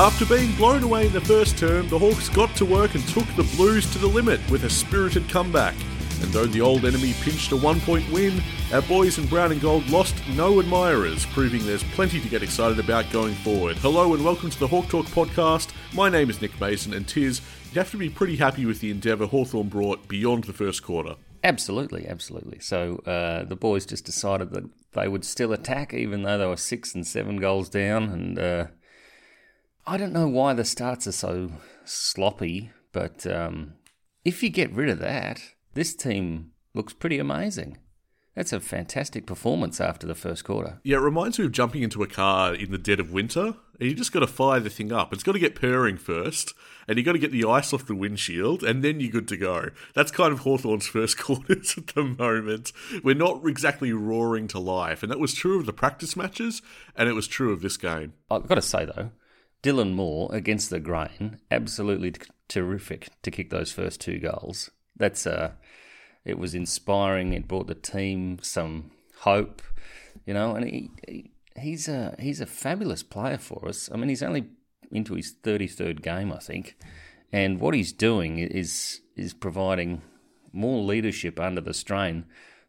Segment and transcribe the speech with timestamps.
[0.00, 3.26] After being blown away in the first term, the Hawks got to work and took
[3.36, 5.74] the Blues to the limit with a spirited comeback.
[6.22, 9.60] And though the old enemy pinched a one point win, our boys in brown and
[9.60, 13.76] gold lost no admirers, proving there's plenty to get excited about going forward.
[13.76, 15.68] Hello and welcome to the Hawk Talk podcast.
[15.92, 18.90] My name is Nick Mason, and Tiz, you'd have to be pretty happy with the
[18.90, 21.16] endeavour Hawthorn brought beyond the first quarter.
[21.44, 22.58] Absolutely, absolutely.
[22.60, 26.56] So uh, the boys just decided that they would still attack, even though they were
[26.56, 28.04] six and seven goals down.
[28.04, 28.66] And uh,
[29.86, 31.50] I don't know why the starts are so
[31.84, 33.74] sloppy, but um,
[34.24, 35.40] if you get rid of that,
[35.74, 37.78] this team looks pretty amazing.
[38.34, 40.80] That's a fantastic performance after the first quarter.
[40.84, 43.54] Yeah, it reminds me of jumping into a car in the dead of winter.
[43.80, 45.12] You just got to fire the thing up.
[45.12, 46.54] It's got to get purring first,
[46.86, 49.36] and you got to get the ice off the windshield, and then you're good to
[49.36, 49.70] go.
[49.94, 52.72] That's kind of Hawthorn's first quarters at the moment.
[53.02, 56.62] We're not exactly roaring to life, and that was true of the practice matches,
[56.94, 58.12] and it was true of this game.
[58.30, 59.10] I've got to say, though,
[59.62, 64.70] Dylan Moore against the grain, absolutely t- terrific to kick those first two goals.
[64.96, 65.52] That's uh,
[66.24, 67.32] it was inspiring.
[67.32, 69.62] It brought the team some hope,
[70.26, 70.54] you know.
[70.54, 73.90] And he, he he's a he's a fabulous player for us.
[73.92, 74.46] I mean, he's only
[74.90, 76.76] into his thirty third game, I think,
[77.32, 80.02] and what he's doing is is providing
[80.52, 82.24] more leadership under the strain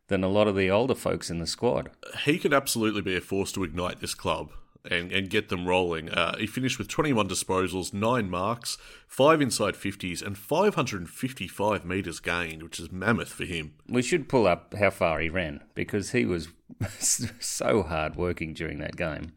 [0.08, 1.90] than a lot of the older folks in the squad.
[2.26, 4.52] He could absolutely be a force to ignite this club
[4.90, 6.10] and, and get them rolling.
[6.10, 12.64] Uh, he finished with 21 disposals, 9 marks, 5 inside 50s, and 555 metres gained,
[12.64, 13.74] which is mammoth for him.
[13.88, 16.50] We should pull up how far he ran because he was
[17.00, 19.34] so hard working during that game.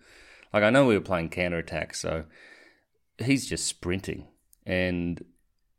[0.52, 2.24] Like, I know we were playing counter attack, so
[3.18, 4.28] he's just sprinting.
[4.64, 5.24] And,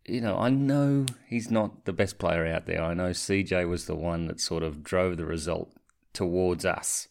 [0.05, 2.83] you know, I know he's not the best player out there.
[2.83, 5.71] I know CJ was the one that sort of drove the result
[6.13, 7.07] towards us.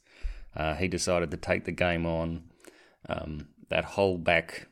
[0.57, 2.45] Uh, he decided to take the game on.
[3.09, 4.69] Um, that whole back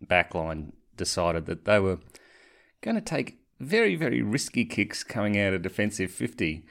[0.00, 1.98] back line decided that they were
[2.80, 6.64] going to take very, very risky kicks coming out of defensive 50,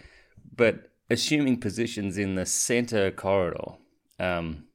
[0.55, 3.73] but assuming positions in the centre corridor,
[4.19, 4.65] um,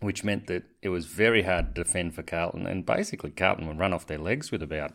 [0.00, 2.66] which meant that it was very hard to defend for Carlton.
[2.66, 4.92] And basically, Carlton would run off their legs with about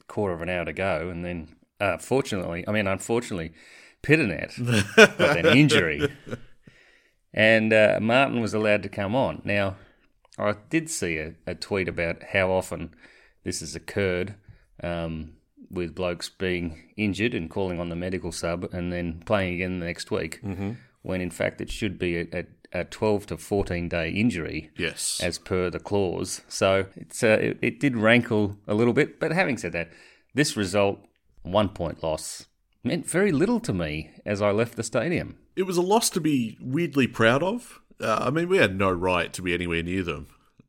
[0.00, 1.08] a quarter of an hour to go.
[1.08, 3.52] And then, uh, fortunately, I mean, unfortunately,
[4.02, 6.08] Pittonet got an injury
[7.34, 9.42] and uh, Martin was allowed to come on.
[9.44, 9.76] Now,
[10.38, 12.94] I did see a, a tweet about how often
[13.42, 14.36] this has occurred
[14.82, 15.34] um,
[15.70, 19.86] with blokes being injured and calling on the medical sub and then playing again the
[19.86, 20.72] next week, mm-hmm.
[21.02, 22.26] when in fact it should be a,
[22.72, 24.70] a, a, 12 to 14 day injury.
[24.76, 25.20] Yes.
[25.20, 26.42] As per the clause.
[26.48, 29.18] So it's uh, it, it did rankle a little bit.
[29.18, 29.90] But having said that,
[30.34, 31.04] this result,
[31.42, 32.46] one point loss,
[32.84, 35.36] meant very little to me as I left the stadium.
[35.56, 37.80] It was a loss to be weirdly proud of.
[38.00, 40.26] Uh, I mean, we had no right to be anywhere near them.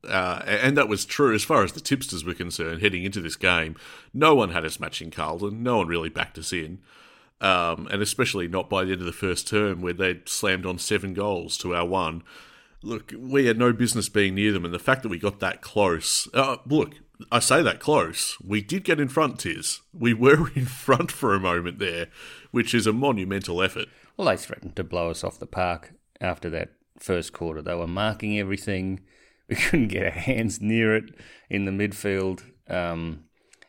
[0.08, 3.36] Uh, and that was true as far as the tipsters were concerned heading into this
[3.36, 3.76] game.
[4.14, 5.64] No one had us matching Carlton.
[5.64, 6.80] No one really backed us in.
[7.42, 10.78] Um, and especially not by the end of the first term where they slammed on
[10.78, 12.24] seven goals to our one.
[12.82, 15.62] Look, we had no business being near them, and the fact that we got that
[15.62, 16.28] close.
[16.34, 16.94] Uh, look,
[17.32, 18.38] I say that close.
[18.44, 19.82] We did get in front, Tiz.
[19.94, 22.08] We were in front for a moment there,
[22.52, 23.88] which is a monumental effort.
[24.18, 27.62] Well, they threatened to blow us off the park after that first quarter.
[27.62, 29.02] They were marking everything.
[29.48, 31.14] We couldn't get our hands near it
[31.52, 32.42] in the midfield.
[32.68, 33.26] Um,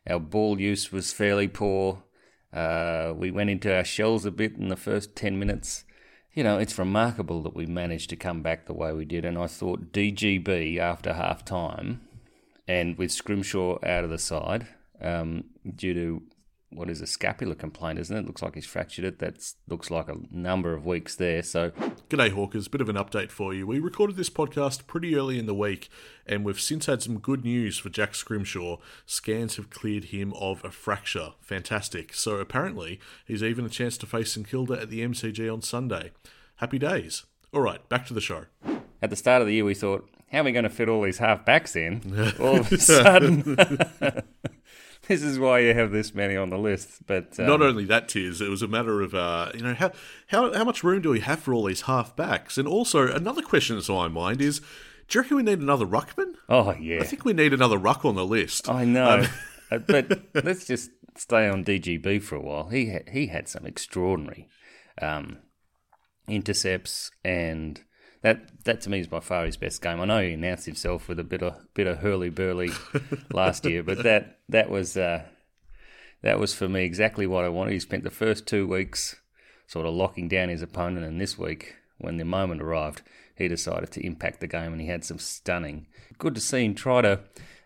[0.09, 2.03] our ball use was fairly poor.
[2.51, 5.85] Uh, we went into our shells a bit in the first 10 minutes.
[6.33, 9.27] You know, it's remarkable that we managed to come back the way we did.
[9.27, 12.06] And I thought DGB after half time
[12.69, 14.67] and with Scrimshaw out of the side
[15.01, 15.45] um,
[15.75, 16.23] due to
[16.71, 18.27] what is a scapular complaint, isn't it?
[18.27, 19.19] Looks like he's fractured it.
[19.21, 21.43] That looks like a number of weeks there.
[21.43, 21.71] So,
[22.11, 22.69] g'day Hawkers.
[22.69, 23.67] Bit of an update for you.
[23.67, 25.89] We recorded this podcast pretty early in the week,
[26.27, 28.79] and we've since had some good news for Jack Scrimshaw.
[29.07, 31.35] Scans have cleared him of a fracture.
[31.41, 32.13] Fantastic.
[32.13, 36.11] So apparently, he's even a chance to face St Kilda at the MCG on Sunday.
[36.57, 37.25] Happy days.
[37.53, 38.47] All right, back to the show.
[39.03, 41.03] At the start of the year, we thought how are we going to fit all
[41.03, 42.03] these half backs in?
[42.41, 43.55] All of a sudden,
[45.09, 47.07] this is why you have this many on the list.
[47.07, 49.93] But um, not only that, Tiz, it was a matter of uh, you know how
[50.29, 52.59] how how much room do we have for all these half backs?
[52.59, 54.61] And also another question that's on my mind is.
[55.09, 56.35] Do you reckon we need another ruckman?
[56.49, 58.69] Oh yeah, I think we need another ruck on the list.
[58.69, 59.27] I know, um,
[59.71, 62.71] uh, but let's just stay on DGB for a while.
[62.71, 64.49] He had, he had some extraordinary
[65.01, 65.39] um,
[66.27, 67.81] intercepts and
[68.27, 70.01] that that to me is by far his best game.
[70.01, 72.71] I know he announced himself with a bit of bit of hurly burly
[73.33, 75.23] last year, but that that was uh,
[76.23, 77.75] that was for me exactly what I wanted.
[77.75, 79.15] He spent the first two weeks
[79.69, 83.03] sort of locking down his opponent, and this week, when the moment arrived,
[83.37, 85.87] he decided to impact the game, and he had some stunning.
[86.19, 87.21] Good to see him try to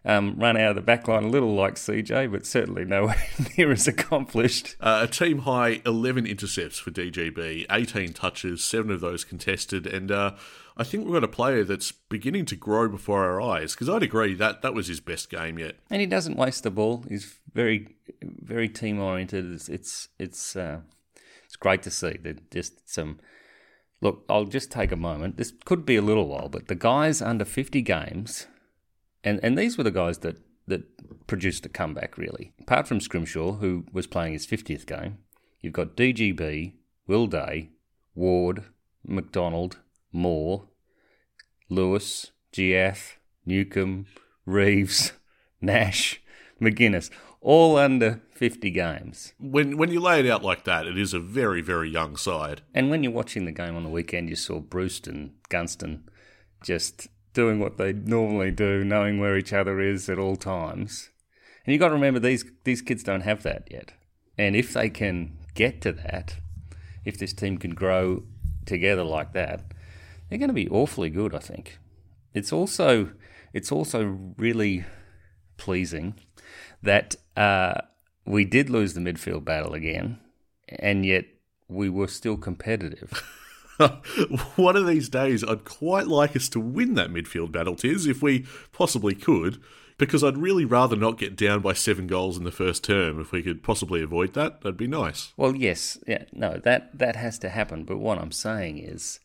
[0.04, 3.22] um, run out of the back line a little like CJ, but certainly nowhere
[3.58, 4.76] near as accomplished.
[4.80, 10.10] Uh, a team high 11 intercepts for DGB, 18 touches, seven of those contested, and
[10.10, 10.32] uh,
[10.80, 13.74] I think we've got a player that's beginning to grow before our eyes.
[13.74, 15.76] Because I'd agree that that was his best game yet.
[15.90, 17.04] And he doesn't waste the ball.
[17.06, 19.52] He's very, very team oriented.
[19.52, 20.80] It's it's it's, uh,
[21.44, 23.18] it's great to see that just some.
[24.00, 25.36] Look, I'll just take a moment.
[25.36, 28.46] This could be a little while, but the guys under 50 games,
[29.24, 30.36] and, and these were the guys that,
[30.66, 32.52] that produced the comeback, really.
[32.60, 35.18] Apart from Scrimshaw, who was playing his 50th game,
[35.60, 36.74] you've got DGB,
[37.06, 37.70] Will Day,
[38.14, 38.64] Ward,
[39.04, 39.78] MacDonald,
[40.12, 40.68] Moore,
[41.68, 43.14] Lewis, Jiath,
[43.46, 44.06] Newcombe,
[44.44, 45.12] Reeves,
[45.60, 46.20] Nash,
[46.60, 49.32] Maginness, all under 50 games.
[49.38, 52.62] When when you lay it out like that, it is a very very young side.
[52.74, 56.04] And when you're watching the game on the weekend, you saw Breust and Gunston
[56.62, 61.10] just doing what they normally do, knowing where each other is at all times.
[61.64, 63.92] And you've got to remember these these kids don't have that yet.
[64.38, 66.36] And if they can get to that,
[67.04, 68.24] if this team can grow
[68.66, 69.62] together like that,
[70.28, 71.34] they're going to be awfully good.
[71.34, 71.78] I think.
[72.32, 73.10] It's also
[73.52, 74.84] it's also really
[75.56, 76.14] pleasing
[76.82, 77.74] that uh,
[78.24, 80.18] we did lose the midfield battle again,
[80.68, 81.26] and yet
[81.68, 83.22] we were still competitive.
[84.56, 88.22] One of these days, I'd quite like us to win that midfield battle, Tiz, if
[88.22, 89.60] we possibly could,
[89.98, 93.20] because I'd really rather not get down by seven goals in the first term.
[93.20, 95.32] If we could possibly avoid that, that'd be nice.
[95.36, 97.84] Well, yes, yeah, no, that that has to happen.
[97.84, 99.20] But what I'm saying is,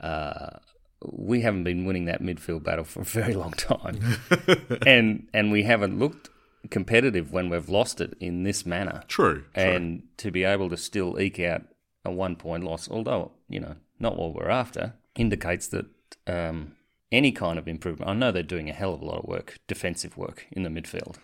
[0.00, 0.58] uh,
[1.02, 4.00] we haven't been winning that midfield battle for a very long time,
[4.86, 6.30] and and we haven't looked
[6.70, 9.02] competitive when we've lost it in this manner.
[9.08, 9.62] True, true.
[9.62, 11.62] And to be able to still eke out
[12.04, 15.86] a one point loss, although you know not what we're after, indicates that
[16.26, 16.76] um,
[17.12, 18.10] any kind of improvement.
[18.10, 20.68] I know they're doing a hell of a lot of work, defensive work in the
[20.68, 21.16] midfield,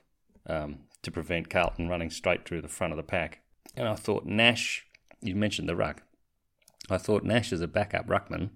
[0.47, 3.41] um, to prevent Carlton running straight through the front of the pack.
[3.77, 4.87] And I thought Nash,
[5.21, 6.03] you mentioned the ruck.
[6.91, 8.51] I thought Nash as a backup ruckman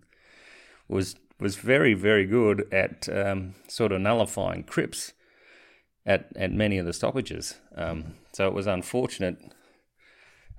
[0.88, 5.12] was was very very good at um, sort of nullifying Cripps
[6.04, 7.56] at at many of the stoppages.
[7.76, 9.38] Um, so it was unfortunate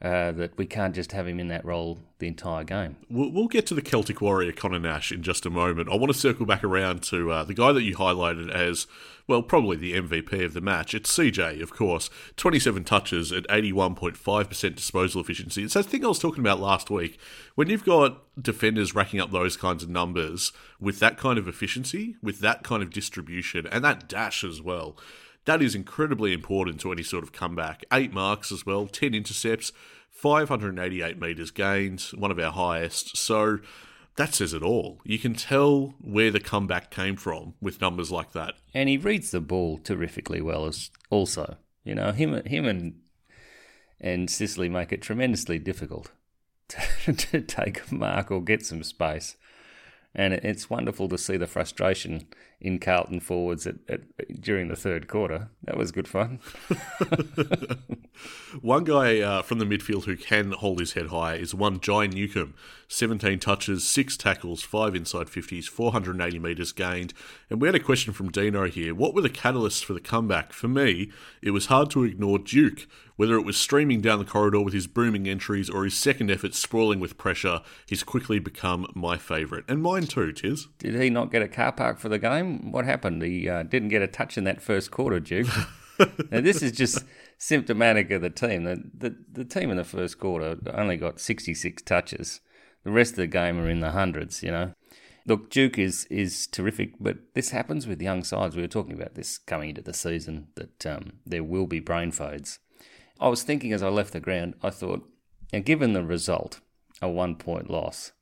[0.02, 2.98] uh, that we can't just have him in that role the entire game.
[3.10, 5.90] We'll, we'll get to the Celtic Warrior Conor Nash in just a moment.
[5.90, 8.86] I want to circle back around to uh, the guy that you highlighted as,
[9.28, 10.94] well, probably the MVP of the match.
[10.94, 12.12] It's CJ, of course.
[12.36, 15.64] 27 touches at 81.5% disposal efficiency.
[15.64, 17.20] It's that thing I was talking about last week.
[17.56, 22.18] When you've got defenders racking up those kinds of numbers with that kind of efficiency,
[22.22, 24.96] with that kind of distribution, and that dash as well
[25.48, 27.86] that is incredibly important to any sort of comeback.
[27.92, 29.72] Eight marks as well, 10 intercepts,
[30.12, 33.16] 588 metres gained, one of our highest.
[33.16, 33.60] So
[34.18, 35.00] that says it all.
[35.06, 38.56] You can tell where the comeback came from with numbers like that.
[38.74, 41.56] And he reads the ball terrifically well as also.
[41.86, 43.00] You know, him him and
[44.02, 46.12] and Sicily make it tremendously difficult
[46.68, 49.38] to, to take a mark or get some space
[50.18, 52.28] and it's wonderful to see the frustration
[52.60, 54.02] in Carlton forwards at, at,
[54.42, 55.50] during the third quarter.
[55.64, 56.40] That was good fun.
[58.62, 62.08] one guy uh, from the midfield who can hold his head high is one Jai
[62.08, 62.56] Newcombe.
[62.90, 67.14] 17 touches, 6 tackles, 5 inside 50s, 480 metres gained.
[67.50, 68.96] And we had a question from Dino here.
[68.96, 70.54] What were the catalysts for the comeback?
[70.54, 72.88] For me, it was hard to ignore Duke.
[73.18, 76.54] Whether it was streaming down the corridor with his booming entries or his second effort
[76.54, 79.64] sprawling with pressure, he's quickly become my favourite.
[79.68, 80.68] And mine too, Tiz.
[80.78, 82.47] Did he not get a car park for the game?
[82.48, 83.22] What happened?
[83.22, 85.48] He uh, didn't get a touch in that first quarter, Duke.
[86.32, 87.04] now, this is just
[87.38, 88.64] symptomatic of the team.
[88.64, 92.42] The, the, the team in the first quarter only got 66 touches.
[92.84, 94.74] The rest of the game are in the hundreds, you know.
[95.26, 98.56] Look, Duke is is terrific, but this happens with young sides.
[98.56, 102.12] We were talking about this coming into the season that um, there will be brain
[102.12, 102.60] fades.
[103.20, 105.06] I was thinking as I left the ground, I thought,
[105.52, 106.62] and given the result,
[107.02, 108.14] a one point loss,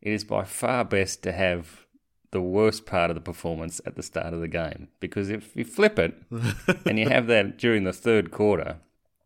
[0.00, 1.84] it is by far best to have
[2.32, 4.88] the worst part of the performance at the start of the game.
[5.00, 6.20] Because if you flip it
[6.86, 8.78] and you have that during the third quarter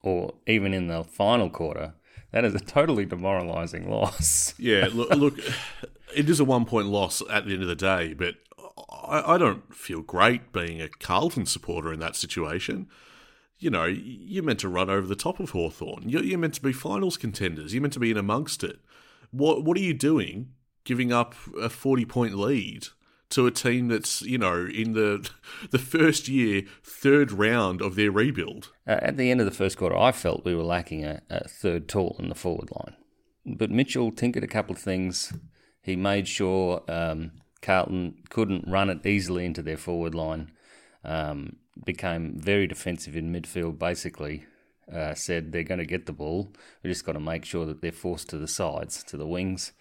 [0.02, 1.94] or even in the final quarter,
[2.32, 4.54] that is a totally demoralising loss.
[4.58, 5.38] yeah, look, look,
[6.14, 8.34] it is a one point loss at the end of the day, but
[8.90, 12.88] I, I don't feel great being a Carlton supporter in that situation
[13.58, 16.08] you know, you're meant to run over the top of Hawthorn.
[16.08, 17.72] You're, you're, meant to be finals contenders.
[17.72, 18.80] You're meant to be in amongst it.
[19.30, 20.50] What What are you doing,
[20.86, 22.86] giving up a forty point lead
[23.28, 25.28] to a team that's you know in the
[25.70, 28.72] the first year, third round of their rebuild?
[28.86, 31.46] Uh, at the end of the first quarter, I felt we were lacking a, a
[31.48, 32.96] third tall in the forward line,
[33.44, 35.34] but Mitchell tinkered a couple of things.
[35.82, 40.52] He made sure um, Carlton couldn't run it easily into their forward line.
[41.04, 43.78] um, became very defensive in midfield.
[43.78, 44.44] Basically,
[44.92, 46.52] uh, said they're going to get the ball.
[46.82, 49.72] We just got to make sure that they're forced to the sides, to the wings,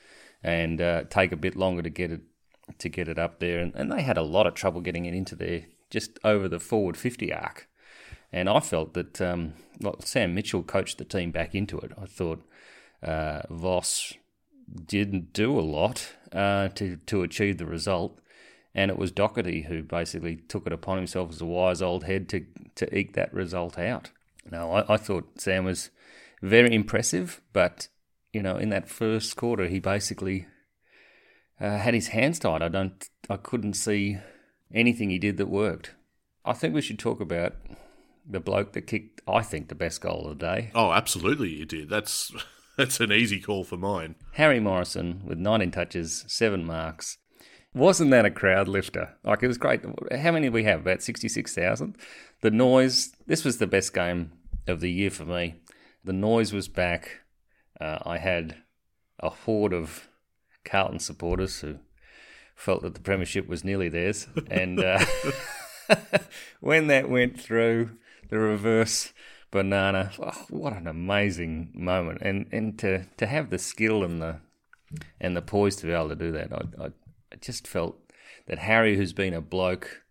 [0.46, 2.22] and uh, take a bit longer to get it
[2.78, 3.60] to get it up there.
[3.60, 6.60] And, and they had a lot of trouble getting it into there, just over the
[6.60, 7.68] forward fifty arc.
[8.32, 11.92] And I felt that um, well, Sam Mitchell coached the team back into it.
[12.00, 12.48] I thought
[13.02, 14.14] uh, Voss
[14.88, 18.20] didn't do a lot uh, to to achieve the result,
[18.75, 22.30] and it was Docherty who basically took it upon himself as a wise old head
[22.30, 24.12] to to eke that result out.
[24.52, 25.90] Now I, I thought Sam was
[26.42, 27.88] very impressive, but
[28.36, 30.46] you know, in that first quarter, he basically
[31.60, 32.62] uh, had his hands tied.
[32.62, 34.18] I don't, I couldn't see
[34.74, 35.96] anything he did that worked.
[36.44, 37.56] I think we should talk about
[38.30, 40.72] the bloke that kicked, I think, the best goal of the day.
[40.75, 41.89] Oh, absolutely, you did.
[41.89, 42.34] That's
[42.77, 44.15] that's an easy call for mine.
[44.34, 47.18] Harry Morrison with 19 touches, seven marks.
[47.74, 49.15] Wasn't that a crowd lifter?
[49.24, 49.82] Like it was great.
[50.12, 50.82] How many did we have?
[50.82, 51.98] About 66,000.
[52.42, 53.13] The noise.
[53.27, 54.34] This was the best game
[54.68, 55.56] of the year for me.
[56.04, 57.22] The noise was back.
[57.79, 58.58] Uh, I had
[59.20, 60.08] a horde of
[60.63, 61.79] Carlton supporters who
[62.55, 65.03] felt that the premiership was nearly theirs, and uh,
[66.60, 67.91] when that went through,
[68.29, 69.13] the reverse
[69.51, 70.12] banana.
[70.20, 72.20] Oh, what an amazing moment!
[72.22, 74.39] And and to to have the skill and the
[75.20, 77.98] and the poise to be able to do that, I, I, I just felt
[78.48, 80.03] that Harry, who's been a bloke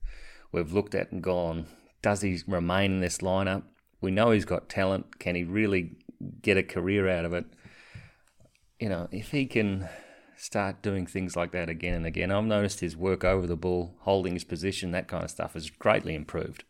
[0.52, 1.66] we've looked at and gone,
[2.02, 3.62] does he remain in this lineup?
[4.00, 5.18] We know he's got talent.
[5.18, 5.97] Can he really
[6.43, 7.47] get a career out of it?
[8.81, 9.88] You know, if he can
[10.37, 13.95] start doing things like that again and again, I've noticed his work over the ball,
[14.00, 16.64] holding his position, that kind of stuff has greatly improved.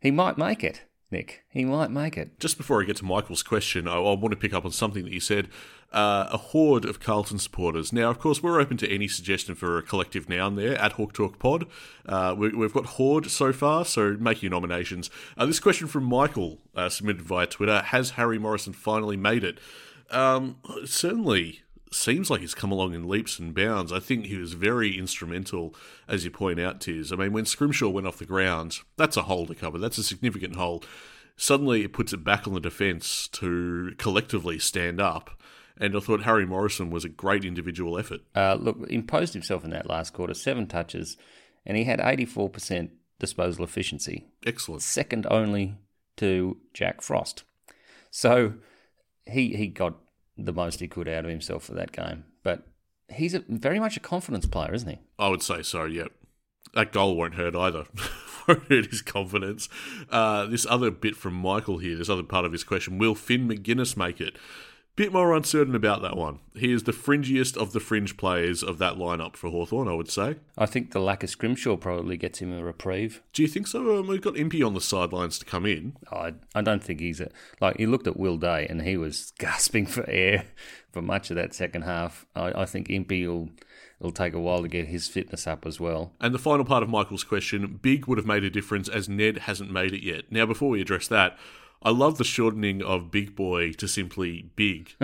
[0.00, 0.84] He might make it.
[1.10, 1.44] Nick.
[1.48, 2.38] He might make it.
[2.38, 5.04] Just before I get to Michael's question, I, I want to pick up on something
[5.04, 5.48] that you said.
[5.92, 7.92] Uh, a horde of Carlton supporters.
[7.92, 11.12] Now, of course, we're open to any suggestion for a collective noun there at Hawk
[11.12, 11.66] Talk Pod.
[12.06, 15.10] Uh, we, have got horde so far, so make your nominations.
[15.36, 19.58] Uh, this question from Michael, uh, submitted via Twitter: Has Harry Morrison finally made it?
[20.12, 23.92] Um, certainly seems like he's come along in leaps and bounds.
[23.92, 25.74] I think he was very instrumental,
[26.08, 27.12] as you point out, Tiz.
[27.12, 29.78] I mean, when Scrimshaw went off the ground, that's a hole to cover.
[29.78, 30.82] That's a significant hole.
[31.36, 35.30] Suddenly, it puts it back on the defence to collectively stand up.
[35.76, 38.20] And I thought Harry Morrison was a great individual effort.
[38.36, 41.16] Uh, look, imposed himself in that last quarter, seven touches,
[41.64, 44.26] and he had 84% disposal efficiency.
[44.44, 44.82] Excellent.
[44.82, 45.76] Second only
[46.16, 47.44] to Jack Frost.
[48.10, 48.54] So
[49.26, 49.94] he he got
[50.44, 52.24] the most he could out of himself for that game.
[52.42, 52.62] But
[53.08, 54.98] he's a, very much a confidence player, isn't he?
[55.18, 56.08] I would say so, yeah.
[56.74, 57.84] That goal won't hurt either.
[58.48, 59.68] won't hurt his confidence.
[60.10, 63.48] Uh, this other bit from Michael here, this other part of his question Will Finn
[63.48, 64.36] Maginness make it?
[65.00, 66.40] Bit more uncertain about that one.
[66.54, 70.10] He is the fringiest of the fringe players of that lineup for Hawthorn, I would
[70.10, 70.36] say.
[70.58, 73.22] I think the lack of Scrimshaw probably gets him a reprieve.
[73.32, 73.98] Do you think so?
[73.98, 75.96] Um, we've got Impey on the sidelines to come in.
[76.12, 77.30] I, I don't think he's a.
[77.62, 80.44] Like, you looked at Will Day and he was gasping for air
[80.92, 82.26] for much of that second half.
[82.36, 83.48] I, I think Impey will.
[84.00, 86.12] It'll take a while to get his fitness up as well.
[86.20, 89.38] And the final part of Michael's question Big would have made a difference as Ned
[89.38, 90.30] hasn't made it yet.
[90.30, 91.38] Now, before we address that,
[91.82, 94.94] I love the shortening of Big Boy to simply Big.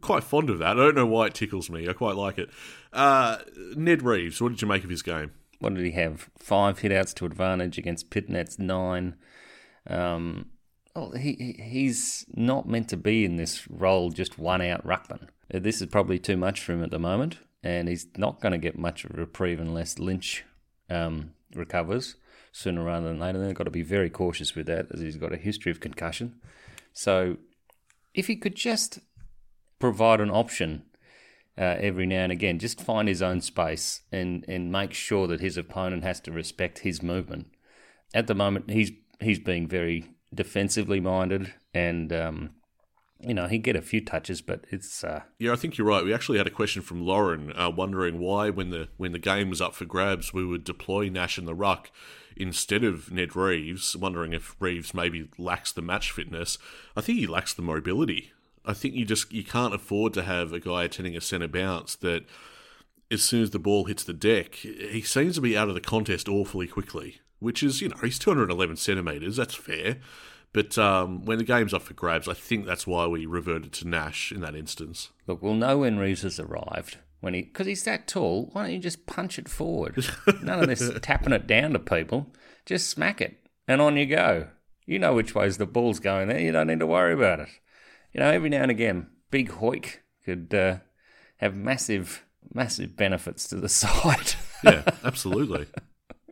[0.00, 0.78] quite fond of that.
[0.78, 1.88] I don't know why it tickles me.
[1.88, 2.50] I quite like it.
[2.92, 3.38] Uh,
[3.74, 5.32] Ned Reeves, what did you make of his game?
[5.58, 6.30] What did he have?
[6.38, 9.16] Five hitouts to advantage against Pittonet's nine.
[9.86, 10.46] Um,
[10.94, 15.28] oh, he he's not meant to be in this role just one out ruckman.
[15.50, 18.58] This is probably too much for him at the moment, and he's not going to
[18.58, 20.44] get much reprieve unless Lynch
[20.88, 22.16] um, recovers
[22.52, 23.38] sooner rather than later.
[23.38, 26.40] They've got to be very cautious with that as he's got a history of concussion.
[26.92, 27.36] So
[28.14, 29.00] if he could just
[29.78, 30.84] provide an option
[31.58, 35.40] uh, every now and again, just find his own space and, and make sure that
[35.40, 37.48] his opponent has to respect his movement.
[38.14, 40.04] At the moment, he's he's being very
[40.34, 42.50] defensively minded and um,
[43.22, 45.04] you know, he'd get a few touches, but it's.
[45.04, 45.22] Uh...
[45.38, 46.04] Yeah, I think you're right.
[46.04, 49.50] We actually had a question from Lauren uh, wondering why, when the when the game
[49.50, 51.90] was up for grabs, we would deploy Nash in the ruck
[52.36, 56.58] instead of Ned Reeves, wondering if Reeves maybe lacks the match fitness.
[56.96, 58.32] I think he lacks the mobility.
[58.64, 61.96] I think you just you can't afford to have a guy attending a centre bounce
[61.96, 62.24] that
[63.10, 65.80] as soon as the ball hits the deck, he seems to be out of the
[65.80, 67.20] contest awfully quickly.
[67.40, 69.36] Which is, you know, he's 211 centimetres.
[69.36, 69.96] That's fair.
[70.52, 73.88] But um, when the game's up for grabs, I think that's why we reverted to
[73.88, 75.10] Nash in that instance.
[75.26, 78.50] Look, we'll know when Reeves has arrived when he because he's that tall.
[78.52, 80.04] Why don't you just punch it forward?
[80.42, 82.34] None of this tapping it down to people.
[82.66, 84.48] Just smack it, and on you go.
[84.86, 86.40] You know which way's the ball's going there.
[86.40, 87.48] You don't need to worry about it.
[88.12, 90.78] You know, every now and again, big hoik could uh,
[91.36, 94.34] have massive, massive benefits to the side.
[94.64, 95.66] yeah, absolutely.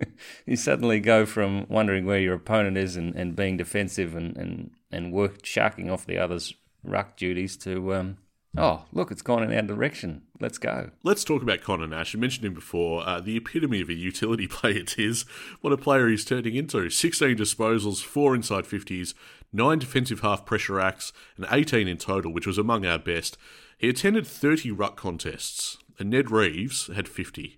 [0.46, 4.70] you suddenly go from wondering where your opponent is and, and being defensive and, and,
[4.90, 8.18] and work sharking off the other's ruck duties to um,
[8.56, 12.14] oh look it's gone in our direction let's go Let's talk about Conor Nash.
[12.14, 13.06] You mentioned him before.
[13.06, 15.22] Uh, the epitome of a utility player, it is.
[15.60, 16.88] What a player he's turning into.
[16.90, 19.14] 16 disposals, 4 inside 50s,
[19.52, 23.36] 9 defensive half pressure acts, and 18 in total, which was among our best.
[23.78, 27.57] He attended 30 ruck contests, and Ned Reeves had 50.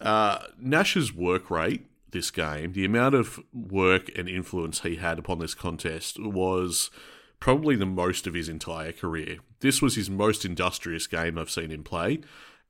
[0.00, 5.38] Uh, Nash's work rate this game, the amount of work and influence he had upon
[5.38, 6.90] this contest was
[7.40, 9.38] probably the most of his entire career.
[9.60, 12.20] This was his most industrious game I've seen him play,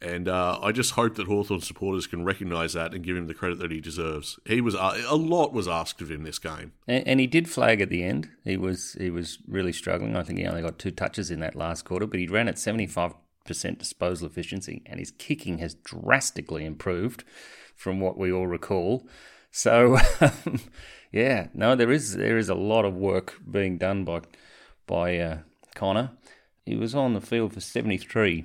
[0.01, 3.35] and uh, I just hope that Hawthorn supporters can recognise that and give him the
[3.35, 4.39] credit that he deserves.
[4.47, 6.73] He was uh, a lot was asked of him this game.
[6.87, 10.23] and, and he did flag at the end he was he was really struggling I
[10.23, 13.15] think he only got two touches in that last quarter but he ran at 75
[13.49, 17.25] percent disposal efficiency, and his kicking has drastically improved
[17.75, 19.09] from what we all recall.
[19.50, 19.99] So,
[21.11, 24.21] yeah, no, there is there is a lot of work being done by
[24.87, 25.38] by uh,
[25.75, 26.11] Conor.
[26.64, 28.45] He was on the field for seventy three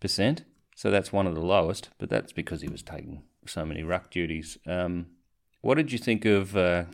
[0.00, 1.88] percent, so that's one of the lowest.
[1.98, 4.58] But that's because he was taking so many ruck duties.
[4.66, 5.06] Um,
[5.62, 6.84] what did you think of uh,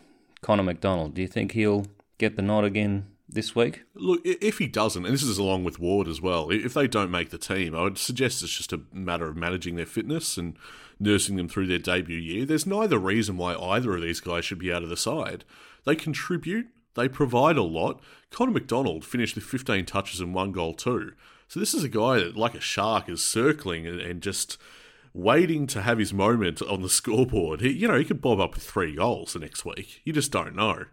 [0.42, 1.14] Connor MacDonald?
[1.14, 1.86] Do you think he'll
[2.18, 3.82] get the nod again this week?
[3.94, 7.10] Look, if he doesn't, and this is along with Ward as well, if they don't
[7.10, 10.56] make the team, I would suggest it's just a matter of managing their fitness and
[11.00, 12.44] nursing them through their debut year.
[12.44, 15.44] There's neither reason why either of these guys should be out of the side.
[15.84, 18.00] They contribute, they provide a lot.
[18.30, 21.12] Connor MacDonald finished with 15 touches and one goal too.
[21.48, 24.56] So this is a guy that, like a shark, is circling and, just
[25.12, 27.60] waiting to have his moment on the scoreboard.
[27.60, 30.00] He, you know, he could bob up with three goals the next week.
[30.04, 30.84] You just don't know.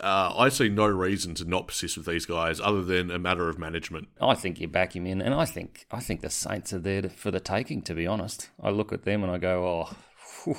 [0.00, 3.48] Uh, I see no reason to not persist with these guys other than a matter
[3.48, 4.08] of management.
[4.20, 7.02] I think you back him in, and I think I think the Saints are there
[7.02, 7.82] to, for the taking.
[7.82, 9.96] To be honest, I look at them and I go, "Oh,
[10.44, 10.56] whew,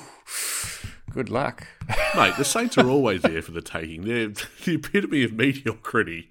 [1.10, 1.66] good luck."
[2.14, 4.04] Mate, the Saints are always there for the taking.
[4.04, 4.28] They're
[4.64, 6.30] the epitome of mediocrity.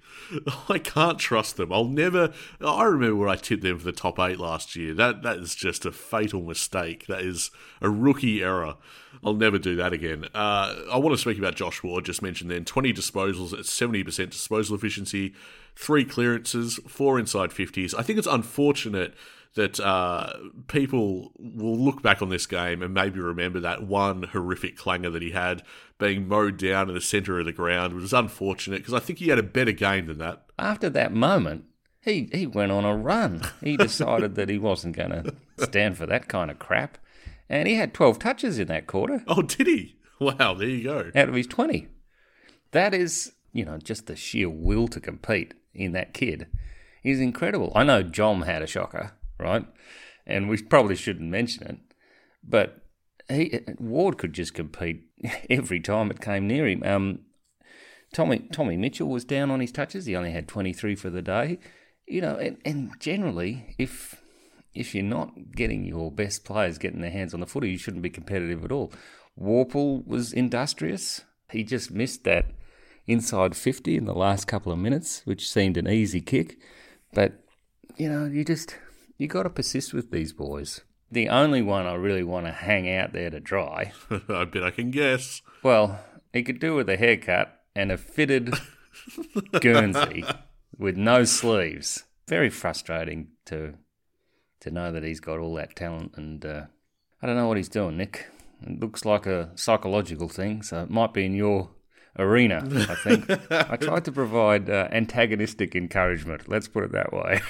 [0.70, 1.70] I can't trust them.
[1.70, 2.32] I'll never.
[2.60, 4.94] I remember when I tipped them for the top eight last year.
[4.94, 7.06] That that is just a fatal mistake.
[7.08, 7.50] That is
[7.82, 8.76] a rookie error.
[9.24, 10.26] I'll never do that again.
[10.34, 12.04] Uh, I want to speak about Josh Ward.
[12.04, 15.34] Just mentioned then, twenty disposals at seventy percent disposal efficiency,
[15.76, 17.94] three clearances, four inside fifties.
[17.94, 19.14] I think it's unfortunate
[19.54, 20.32] that uh,
[20.66, 25.22] people will look back on this game and maybe remember that one horrific clanger that
[25.22, 25.62] he had
[25.98, 27.92] being mowed down in the centre of the ground.
[27.92, 30.44] It was unfortunate because I think he had a better game than that.
[30.58, 31.66] After that moment,
[32.00, 33.42] he he went on a run.
[33.62, 36.98] He decided that he wasn't going to stand for that kind of crap,
[37.48, 39.96] and he had twelve touches in that quarter Oh, did he?
[40.20, 41.10] Wow, there you go.
[41.14, 41.88] out of his twenty.
[42.70, 46.46] That is, you know, just the sheer will to compete in that kid
[47.02, 47.72] is incredible.
[47.74, 49.66] I know Jom had a shocker, right?
[50.26, 51.76] And we probably shouldn't mention it,
[52.44, 52.78] but
[53.28, 55.02] he Ward could just compete
[55.50, 56.82] every time it came near him.
[56.84, 57.20] Um,
[58.14, 60.06] Tommy Tommy Mitchell was down on his touches.
[60.06, 61.58] He only had twenty three for the day.
[62.06, 64.21] You know, and, and generally, if
[64.74, 68.02] if you're not getting your best players getting their hands on the footy, you shouldn't
[68.02, 68.92] be competitive at all.
[69.40, 71.22] Worpel was industrious.
[71.50, 72.46] He just missed that
[73.06, 76.58] inside 50 in the last couple of minutes, which seemed an easy kick.
[77.12, 77.44] But,
[77.96, 78.76] you know, you just,
[79.18, 80.80] you got to persist with these boys.
[81.10, 83.92] The only one I really want to hang out there to dry,
[84.28, 85.42] I bet I can guess.
[85.62, 86.00] well,
[86.32, 88.54] he could do with a haircut and a fitted
[89.60, 90.24] Guernsey
[90.78, 92.04] with no sleeves.
[92.28, 93.74] Very frustrating to
[94.62, 96.64] to know that he's got all that talent and uh,
[97.20, 98.26] I don't know what he's doing, Nick.
[98.62, 101.70] It looks like a psychological thing, so it might be in your
[102.18, 103.30] arena, I think.
[103.50, 107.40] I tried to provide uh, antagonistic encouragement, let's put it that way.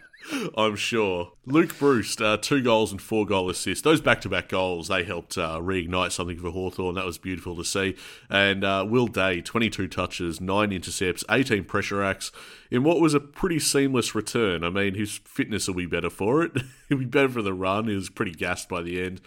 [0.56, 1.32] I'm sure.
[1.46, 3.82] Luke Breust, uh, two goals and four goal assists.
[3.82, 6.94] Those back to back goals, they helped uh, reignite something for Hawthorn.
[6.94, 7.96] That was beautiful to see.
[8.28, 12.30] And uh, Will Day, 22 touches, nine intercepts, 18 pressure acts
[12.70, 14.64] in what was a pretty seamless return.
[14.64, 16.52] I mean, his fitness will be better for it.
[16.88, 17.88] He'll be better for the run.
[17.88, 19.20] He was pretty gassed by the end.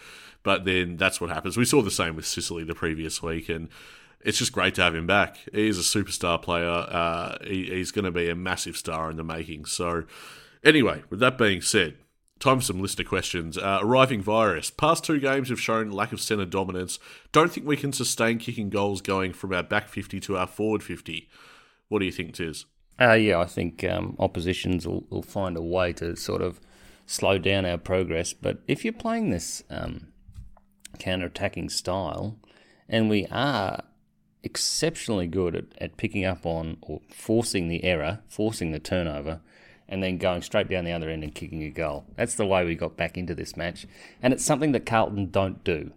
[0.44, 1.58] But then that's what happens.
[1.58, 3.50] We saw the same with Sicily the previous week.
[3.50, 3.70] And
[4.24, 5.38] it's just great to have him back.
[5.52, 6.68] He is a superstar player.
[6.68, 9.66] Uh, he, he's going to be a massive star in the making.
[9.66, 10.04] So,
[10.64, 11.98] anyway, with that being said,
[12.40, 13.58] time for some listener questions.
[13.58, 14.72] Uh, arriving virus.
[14.72, 17.00] Past two games have shown lack of centre dominance.
[17.32, 20.84] Don't think we can sustain kicking goals going from our back 50 to our forward
[20.84, 21.30] 50.
[21.88, 22.66] What do you think, Tiz?
[23.00, 26.60] Uh, yeah, I think um, oppositions will, will find a way to sort of
[27.06, 28.34] slow down our progress.
[28.34, 30.08] But if you're playing this um,
[31.00, 32.40] counter-attacking style,
[32.88, 33.84] and we are
[34.44, 39.42] exceptionally good at, at picking up on or forcing the error, forcing the turnover,
[39.92, 42.06] and then going straight down the other end and kicking a goal.
[42.16, 43.86] That's the way we got back into this match.
[44.24, 45.92] And it's something that Carlton don't do.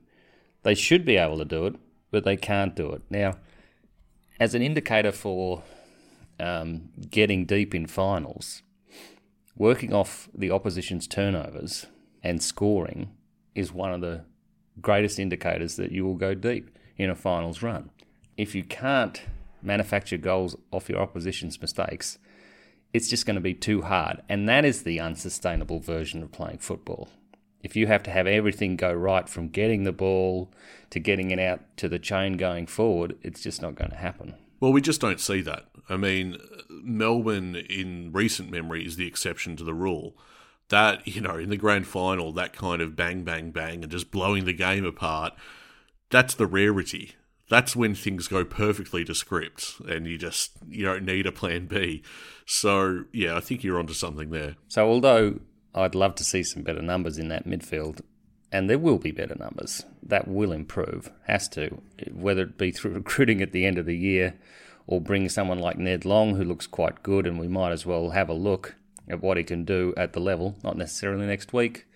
[0.64, 1.76] They should be able to do it,
[2.10, 3.02] but they can't do it.
[3.08, 3.36] Now,
[4.40, 5.62] as an indicator for
[6.40, 8.62] um, getting deep in finals,
[9.56, 11.86] working off the opposition's turnovers
[12.20, 13.12] and scoring
[13.54, 14.24] is one of the
[14.80, 17.90] greatest indicators that you will go deep in a finals run.
[18.36, 19.22] If you can't
[19.62, 22.18] manufacture goals off your opposition's mistakes,
[22.94, 24.22] it's just going to be too hard.
[24.28, 27.08] And that is the unsustainable version of playing football.
[27.60, 30.52] If you have to have everything go right from getting the ball
[30.90, 34.34] to getting it out to the chain going forward, it's just not going to happen.
[34.60, 35.64] Well, we just don't see that.
[35.88, 36.38] I mean,
[36.70, 40.16] Melbourne in recent memory is the exception to the rule.
[40.68, 44.12] That, you know, in the grand final, that kind of bang, bang, bang, and just
[44.12, 45.34] blowing the game apart,
[46.10, 47.16] that's the rarity.
[47.48, 51.66] That's when things go perfectly to script and you just, you don't need a plan
[51.66, 52.02] B.
[52.46, 54.56] So, yeah, I think you're onto something there.
[54.68, 55.40] So, although
[55.74, 58.00] I'd love to see some better numbers in that midfield,
[58.50, 62.92] and there will be better numbers, that will improve, has to, whether it be through
[62.94, 64.34] recruiting at the end of the year
[64.86, 68.10] or bring someone like Ned Long, who looks quite good, and we might as well
[68.10, 68.76] have a look
[69.08, 71.86] at what he can do at the level, not necessarily next week,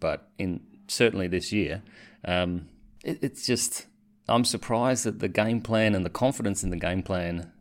[0.00, 1.82] but in certainly this year.
[2.24, 2.68] Um,
[3.04, 3.86] it, it's just,
[4.28, 7.52] I'm surprised that the game plan and the confidence in the game plan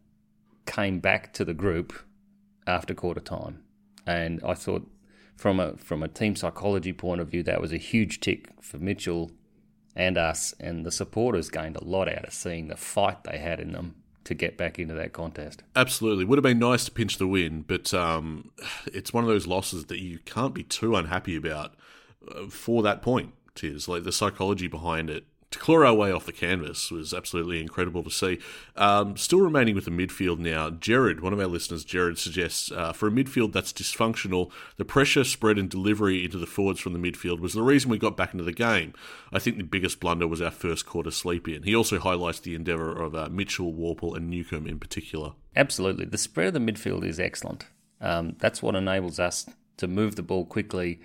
[0.66, 1.94] came back to the group
[2.68, 3.64] after quarter time.
[4.06, 4.90] And I thought,
[5.36, 8.78] from a from a team psychology point of view, that was a huge tick for
[8.78, 9.32] Mitchell
[9.96, 13.60] and us, and the supporters gained a lot out of seeing the fight they had
[13.60, 15.64] in them to get back into that contest.
[15.76, 16.24] Absolutely.
[16.26, 18.52] Would have been nice to pinch the win, but um,
[18.94, 21.74] it's one of those losses that you can't be too unhappy about
[22.34, 23.34] uh, for that point.
[23.54, 27.60] Tiz like the psychology behind it to claw our way off the canvas was absolutely
[27.60, 28.40] incredible to see.
[28.78, 32.94] Um, still remaining with the midfield now, Jared, one of our listeners, Jared suggests uh,
[32.94, 37.00] for a midfield that's dysfunctional, the pressure, spread, and delivery into the forwards from the
[37.00, 38.94] midfield was the reason we got back into the game.
[39.34, 41.64] I think the biggest blunder was our first quarter sleep in.
[41.64, 45.34] He also highlights the endeavour of uh, Mitchell, Worpel, and Newcombe in particular.
[45.56, 46.06] Absolutely.
[46.06, 47.66] The spread of the midfield is excellent.
[48.00, 51.02] Um, that's what enables us to move the ball quickly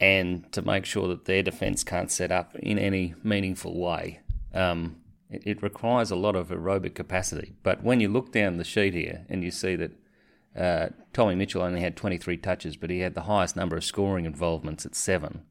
[0.00, 4.20] and to make sure that their defence can't set up in any meaningful way.
[4.54, 4.96] Um,
[5.30, 7.54] it, it, requires a lot of aerobic capacity.
[7.62, 9.92] But when you look down the sheet here and you see that
[10.56, 14.24] uh, Tommy Mitchell only had 23 touches, but he had the highest number of scoring
[14.24, 15.42] involvements at seven.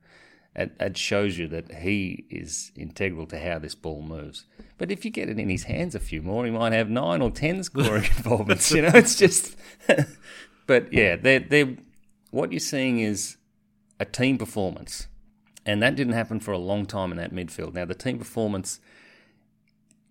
[0.55, 4.45] It, it shows you that he is integral to how this ball moves.
[4.77, 7.21] But if you get it in his hands a few more, he might have nine
[7.21, 8.71] or ten scoring involvements.
[8.71, 9.55] You know, it's just.
[10.67, 11.77] but yeah, they're, they're,
[12.31, 13.36] what you're seeing is
[13.99, 15.07] a team performance.
[15.65, 17.73] And that didn't happen for a long time in that midfield.
[17.73, 18.79] Now, the team performance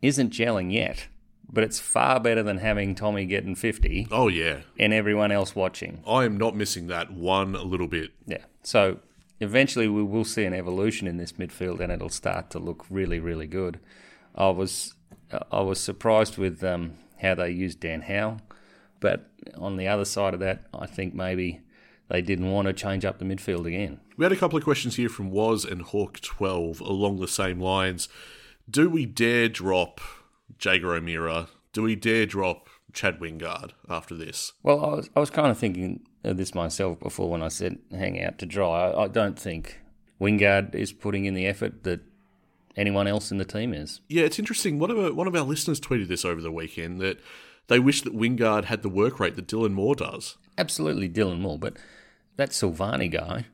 [0.02, 1.08] isn't gelling yet,
[1.50, 4.08] but it's far better than having Tommy getting 50.
[4.10, 4.60] Oh, yeah.
[4.78, 6.02] And everyone else watching.
[6.06, 8.10] I am not missing that one little bit.
[8.26, 8.44] Yeah.
[8.62, 8.98] So
[9.40, 13.20] eventually we will see an evolution in this midfield and it'll start to look really,
[13.20, 13.80] really good.
[14.34, 14.94] I was
[15.50, 18.38] I was surprised with um, how they used Dan Howe,
[19.00, 21.60] but on the other side of that, I think maybe
[22.08, 24.00] they didn't want to change up the midfield again.
[24.16, 28.08] We had a couple of questions here from Was and Hawk12 along the same lines.
[28.68, 30.00] Do we dare drop
[30.58, 31.48] Jaeger O'Meara?
[31.72, 34.52] Do we dare drop Chad Wingard after this?
[34.62, 37.78] Well, I was, I was kind of thinking of this myself before when I said
[37.90, 38.90] hang out to dry.
[38.90, 39.80] I, I don't think
[40.20, 42.00] Wingard is putting in the effort that
[42.76, 44.00] anyone else in the team is.
[44.08, 44.78] Yeah, it's interesting.
[44.78, 47.20] One of our, one of our listeners tweeted this over the weekend that
[47.68, 50.36] they wish that Wingard had the work rate that Dylan Moore does.
[50.58, 51.76] Absolutely, Dylan Moore, but
[52.36, 53.46] that Silvagni guy,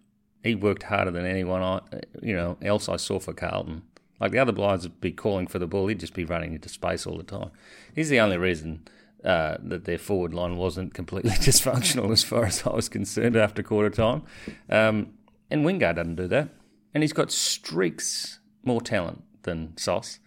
[0.43, 1.81] he worked harder than anyone I,
[2.21, 3.83] you know, else I saw for Carlton.
[4.21, 6.69] Like the other blokes would be calling for the ball, he'd just be running into
[6.69, 7.51] space all the time.
[7.95, 8.87] He's the only reason
[9.25, 13.63] uh, that their forward line wasn't completely dysfunctional as far as I was concerned after
[13.63, 14.23] quarter time.
[14.71, 15.15] Um,
[15.51, 16.49] and Wingard doesn't do that.
[16.95, 20.19] And he's got streaks more talent than Sauce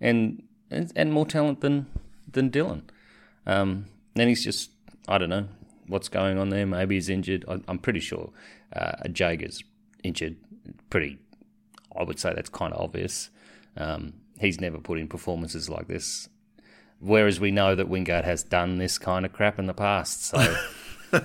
[0.00, 1.86] and, and, and more talent than,
[2.30, 2.82] than Dylan.
[3.46, 4.70] Um, then he's just,
[5.08, 5.48] I don't know,
[5.86, 6.66] what's going on there.
[6.66, 7.44] Maybe he's injured.
[7.46, 8.30] I'm pretty sure
[8.74, 9.62] uh, Jaeger's
[10.02, 10.36] injured.
[10.90, 11.18] Pretty,
[11.96, 13.30] I would say that's kind of obvious.
[13.76, 16.28] Um, he's never put in performances like this.
[17.00, 20.26] Whereas we know that Wingard has done this kind of crap in the past.
[20.26, 20.38] So.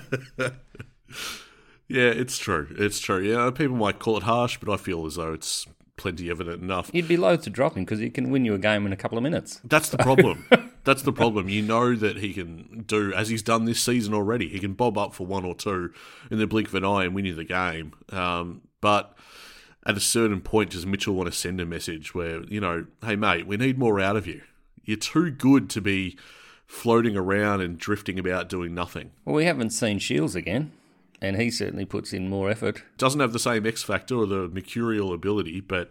[1.88, 2.68] yeah, it's true.
[2.78, 3.22] It's true.
[3.22, 6.90] Yeah, people might call it harsh, but I feel as though it's plenty evident enough.
[6.92, 8.96] You'd be loath to drop him because he can win you a game in a
[8.96, 9.60] couple of minutes.
[9.64, 10.46] That's the problem.
[10.84, 11.48] That's the problem.
[11.48, 14.96] You know that he can do, as he's done this season already, he can bob
[14.96, 15.92] up for one or two
[16.30, 17.92] in the blink of an eye and win you the game.
[18.10, 19.14] Um, but
[19.86, 23.16] at a certain point, does Mitchell want to send a message where, you know, hey,
[23.16, 24.42] mate, we need more out of you?
[24.84, 26.16] You're too good to be
[26.66, 29.10] floating around and drifting about doing nothing.
[29.24, 30.72] Well, we haven't seen Shields again,
[31.20, 32.82] and he certainly puts in more effort.
[32.96, 35.90] Doesn't have the same X factor or the mercurial ability, but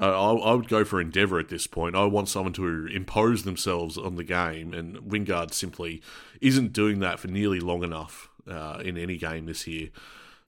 [0.00, 1.96] uh, I, I, would go for Endeavour at this point.
[1.96, 6.02] I want someone to impose themselves on the game, and Wingard simply
[6.40, 9.88] isn't doing that for nearly long enough uh, in any game this year.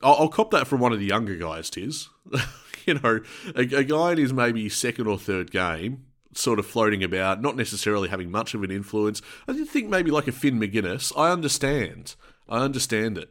[0.03, 2.09] I'll, I'll, cop that from one of the younger guys, Tiz.
[2.87, 3.21] you know,
[3.55, 7.57] a, a guy in his maybe second or third game sort of floating about, not
[7.57, 9.21] necessarily having much of an influence.
[9.49, 11.13] I think maybe like a Finn Maginness.
[11.17, 12.15] I understand.
[12.49, 13.31] I understand it.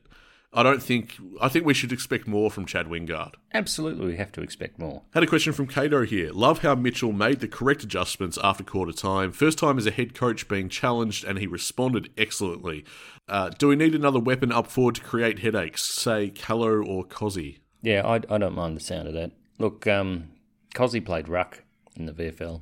[0.51, 1.15] I don't think.
[1.39, 3.35] I think we should expect more from Chad Wingard.
[3.53, 5.03] Absolutely, we have to expect more.
[5.13, 6.31] Had a question from Cato here.
[6.31, 9.31] Love how Mitchell made the correct adjustments after quarter time.
[9.31, 12.83] First time as a head coach being challenged, and he responded excellently.
[13.27, 15.83] Uh, do we need another weapon up forward to create headaches?
[15.83, 17.59] Say Callow or Cozzy?
[17.83, 19.31] Yeah, I, I don't mind the sound of that.
[19.59, 20.29] Look, um,
[20.73, 21.63] Cozzy played ruck
[21.95, 22.61] in the VFL.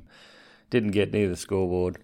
[0.68, 1.96] Didn't get near the scoreboard.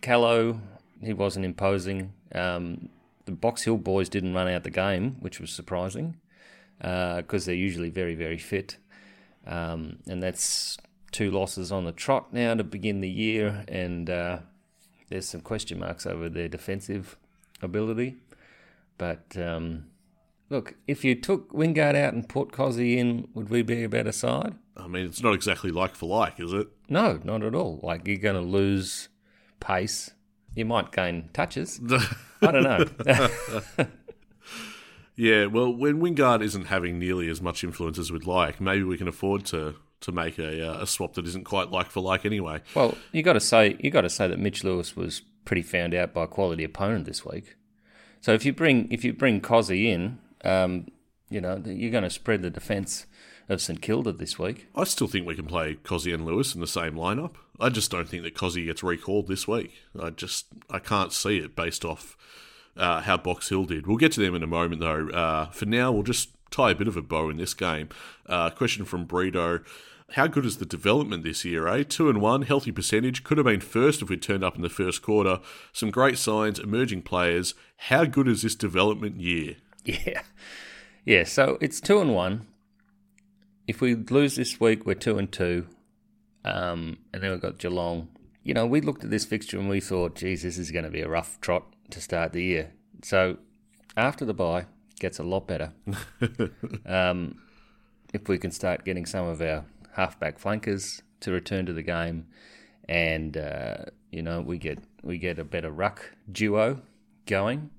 [0.00, 0.60] Callow,
[1.02, 2.14] he wasn't imposing.
[2.34, 2.88] Um,
[3.30, 6.16] the Box Hill boys didn't run out the game, which was surprising
[6.78, 8.76] because uh, they're usually very, very fit.
[9.46, 10.78] Um, and that's
[11.12, 14.38] two losses on the trot now to begin the year, and uh,
[15.08, 17.16] there's some question marks over their defensive
[17.62, 18.16] ability.
[18.98, 19.86] But um,
[20.50, 24.12] look, if you took Wingard out and put Cozzy in, would we be a better
[24.12, 24.54] side?
[24.76, 26.68] I mean, it's not exactly like for like, is it?
[26.88, 27.80] No, not at all.
[27.82, 29.08] Like you're going to lose
[29.58, 30.10] pace.
[30.54, 31.80] You might gain touches.
[32.42, 33.86] I don't know.
[35.16, 38.98] yeah, well, when Wingard isn't having nearly as much influence as we'd like, maybe we
[38.98, 42.24] can afford to to make a, uh, a swap that isn't quite like for like
[42.24, 42.62] anyway.
[42.74, 45.94] Well, you got to say you got to say that Mitch Lewis was pretty found
[45.94, 47.56] out by a quality opponent this week.
[48.20, 50.86] So if you bring if you bring Cozzy in, um,
[51.28, 53.06] you know you're going to spread the defence
[53.50, 54.68] of St Kilda this week.
[54.74, 57.34] I still think we can play Cozzy and Lewis in the same lineup.
[57.58, 59.74] I just don't think that Cozzy gets recalled this week.
[60.00, 62.16] I just I can't see it based off
[62.76, 63.86] uh, how Box Hill did.
[63.86, 65.08] We'll get to them in a moment though.
[65.08, 67.88] Uh, for now, we'll just tie a bit of a bow in this game.
[68.26, 69.64] Uh, question from Bredo.
[70.14, 71.84] How good is the development this year, eh?
[71.88, 73.22] Two and one, healthy percentage.
[73.22, 75.38] Could have been first if we turned up in the first quarter.
[75.72, 77.54] Some great signs, emerging players.
[77.76, 79.56] How good is this development year?
[79.84, 80.20] Yeah.
[81.06, 82.46] Yeah, so it's two and one
[83.66, 85.66] if we lose this week, we're two and two,
[86.44, 88.08] um, and then we've got Geelong.
[88.42, 90.90] You know, we looked at this fixture and we thought, geez, this is going to
[90.90, 92.72] be a rough trot to start the year.
[93.02, 93.36] So
[93.96, 94.66] after the bye,
[94.98, 95.72] gets a lot better.
[96.86, 97.38] um,
[98.12, 102.26] if we can start getting some of our halfback flankers to return to the game,
[102.88, 103.76] and uh,
[104.10, 106.82] you know we get we get a better ruck duo
[107.26, 107.70] going,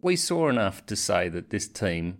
[0.00, 2.18] we saw enough to say that this team,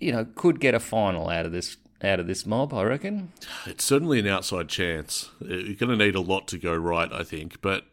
[0.00, 3.32] you know, could get a final out of this out of this mob, I reckon.
[3.66, 5.30] It's certainly an outside chance.
[5.40, 7.84] You're going to need a lot to go right, I think, but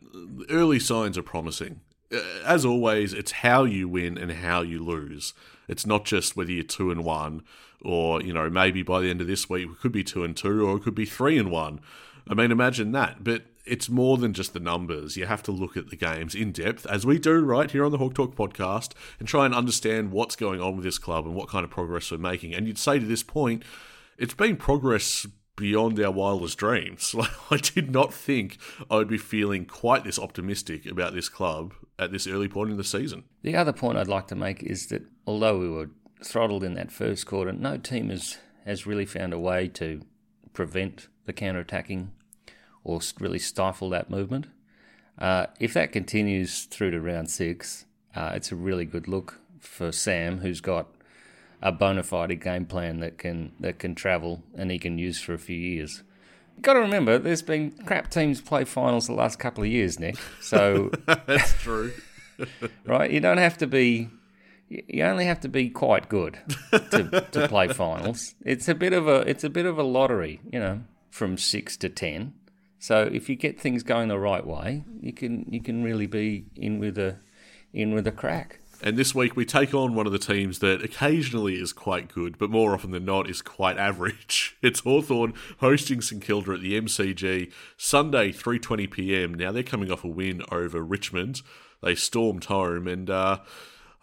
[0.49, 1.81] early signs are promising.
[2.13, 5.33] Uh, as always, it's how you win and how you lose.
[5.67, 7.43] It's not just whether you're two and one,
[7.81, 10.35] or you know maybe by the end of this week we could be two and
[10.35, 11.81] two, or it could be three and one.
[12.29, 13.23] I mean, imagine that.
[13.23, 15.17] But it's more than just the numbers.
[15.17, 17.91] You have to look at the games in depth, as we do right here on
[17.91, 21.35] the Hawk Talk podcast, and try and understand what's going on with this club and
[21.35, 22.53] what kind of progress we're making.
[22.53, 23.63] And you'd say to this point,
[24.17, 27.15] it's been progress beyond our wildest dreams.
[27.51, 28.57] I did not think
[28.89, 32.77] I would be feeling quite this optimistic about this club at this early point in
[32.77, 33.23] the season.
[33.41, 35.89] The other point I'd like to make is that although we were
[36.23, 40.01] throttled in that first quarter, no team has, has really found a way to
[40.53, 42.11] prevent the counter attacking
[42.83, 44.47] or really stifle that movement.
[45.17, 49.91] Uh, if that continues through to round six, uh, it's a really good look for
[49.91, 50.87] Sam, who's got
[51.61, 55.33] a bona fide game plan that can that can travel and he can use for
[55.33, 56.03] a few years.
[56.55, 59.99] You've got to remember, there's been crap teams play finals the last couple of years,
[59.99, 60.17] Nick.
[60.41, 61.93] So that's true,
[62.85, 63.11] right?
[63.11, 64.09] You don't have to be.
[64.69, 66.39] You only have to be quite good
[66.71, 68.35] to, to play finals.
[68.43, 71.77] It's a bit of a it's a bit of a lottery, you know, from six
[71.77, 72.33] to ten.
[72.79, 76.45] So if you get things going the right way, you can you can really be
[76.55, 77.17] in with a
[77.71, 78.59] in with a crack.
[78.81, 82.37] And this week we take on one of the teams that occasionally is quite good,
[82.37, 84.55] but more often than not is quite average.
[84.61, 89.33] It's Hawthorn hosting St Kilda at the MCG Sunday 3:20 p.m.
[89.33, 91.41] Now they're coming off a win over Richmond.
[91.81, 93.39] They stormed home, and uh,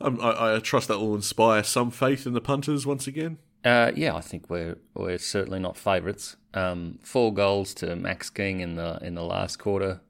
[0.00, 3.38] I, I, trust that will inspire some faith in the punters once again.
[3.64, 6.36] Uh, yeah, I think we're we're certainly not favourites.
[6.52, 10.00] Um, four goals to Max King in the in the last quarter,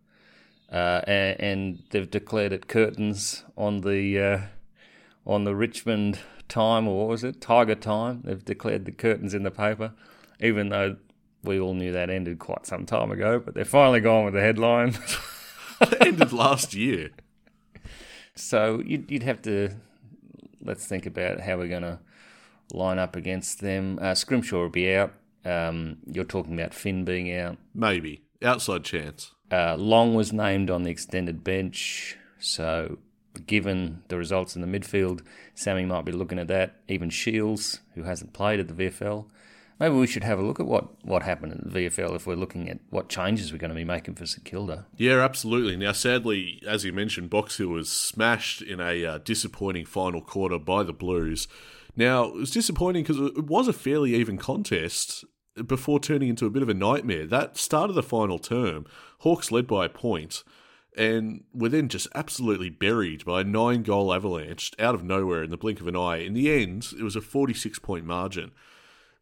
[0.71, 4.41] uh, and, and, they've declared it curtains on the uh,
[5.27, 8.23] on the Richmond time, or what was it, Tiger time.
[8.25, 9.93] They've declared the curtains in the paper,
[10.41, 10.97] even though
[11.43, 13.39] we all knew that ended quite some time ago.
[13.39, 14.97] But they're finally gone with the headline.
[15.81, 17.11] it ended last year.
[18.35, 19.77] So you'd, you'd have to
[20.65, 22.01] let's think about how we're going to
[22.73, 23.99] line up against them.
[24.01, 25.13] Uh, Scrimshaw will be out.
[25.45, 27.59] Um, you're talking about Finn being out.
[27.75, 29.33] Maybe outside chance.
[29.51, 32.99] Uh, Long was named on the extended bench, so
[33.47, 35.23] given the results in the midfield,
[35.55, 36.77] Sammy might be looking at that.
[36.89, 39.27] Even Shields, who hasn't played at the VFL,
[39.79, 42.35] maybe we should have a look at what, what happened at the VFL if we're
[42.35, 44.87] looking at what changes we're going to be making for St Kilda.
[44.97, 45.77] Yeah, absolutely.
[45.77, 50.59] Now, sadly, as you mentioned, Box Hill was smashed in a uh, disappointing final quarter
[50.59, 51.49] by the Blues.
[51.97, 55.25] Now, it was disappointing because it was a fairly even contest
[55.67, 57.27] before turning into a bit of a nightmare.
[57.27, 58.87] That start of the final term,
[59.19, 60.43] Hawks led by a point
[60.97, 65.51] and were then just absolutely buried by a nine goal avalanche out of nowhere in
[65.51, 66.19] the blink of an eye.
[66.19, 68.53] In the end, it was a 46 point margin.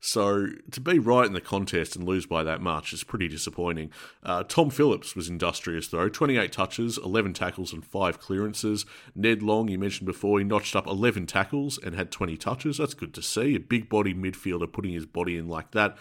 [0.04, 3.92] So to be right in the contest and lose by that much is pretty disappointing.
[4.24, 8.84] Uh, Tom Phillips was industrious though, 28 touches, 11 tackles, and 5 clearances.
[9.14, 12.78] Ned Long, you mentioned before, he notched up 11 tackles and had 20 touches.
[12.78, 13.54] That's good to see.
[13.54, 15.96] A big body midfielder putting his body in like that.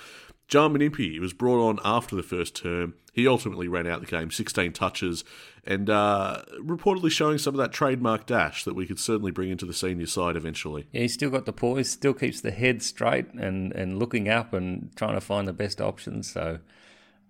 [0.51, 2.93] Jarman Impey was brought on after the first term.
[3.13, 5.23] He ultimately ran out the game, 16 touches,
[5.65, 9.65] and uh, reportedly showing some of that trademark dash that we could certainly bring into
[9.65, 10.87] the senior side eventually.
[10.91, 14.51] Yeah, he's still got the poise, still keeps the head straight and, and looking up
[14.51, 16.29] and trying to find the best options.
[16.29, 16.59] So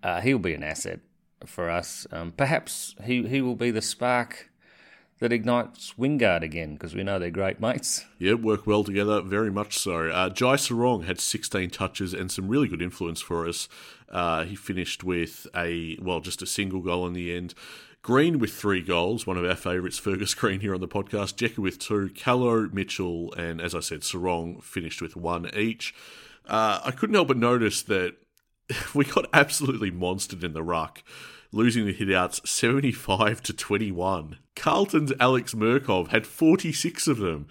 [0.02, 0.98] uh, he'll be an asset
[1.46, 2.08] for us.
[2.10, 4.50] Um, perhaps he, he will be the spark
[5.22, 8.04] that ignites Wingard again because we know they're great mates.
[8.18, 10.08] Yeah, work well together, very much so.
[10.08, 13.68] Uh, Jai Serong had 16 touches and some really good influence for us.
[14.08, 17.54] Uh, he finished with a, well, just a single goal in the end.
[18.00, 21.34] Greene with three goals, one of our favourites, Fergus Greene here on the podcast.
[21.34, 25.94] Jeka with two, Callow, Mitchell, and as I said, Serong finished with one each.
[26.46, 28.14] Uh, I couldn't help but notice that
[28.94, 31.02] we got absolutely monstered in the ruck
[31.52, 34.38] losing the hitouts 75 to 21.
[34.56, 37.46] Carlton's Alex Mirkov had 46 of them.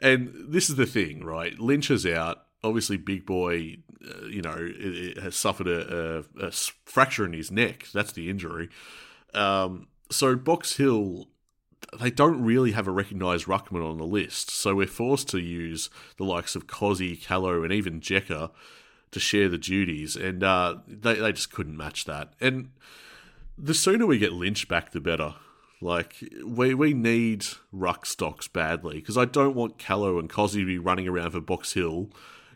[0.00, 1.58] And this is the thing, right?
[1.58, 2.46] Lynch is out.
[2.62, 6.50] Obviously, Big Boy, uh, you know, it, it has suffered a, a, a,
[6.84, 7.86] fracture in his neck.
[7.92, 8.70] That's the injury.
[9.34, 11.28] Um, so Box Hill,
[12.00, 14.50] they don't really have a recognised ruckman on the list.
[14.50, 18.50] So we're forced to use the likes of Cozzy, Callow, and even Jeka
[19.10, 20.16] to share the duties.
[20.16, 22.32] And uh, they, they just couldn't match that.
[22.40, 22.70] And
[23.58, 25.34] the sooner we get Lynch back, the better.
[25.80, 30.66] Like we we need ruck stocks badly because I don't want Callow and Cozzy to
[30.66, 32.08] be running around for Box Hill,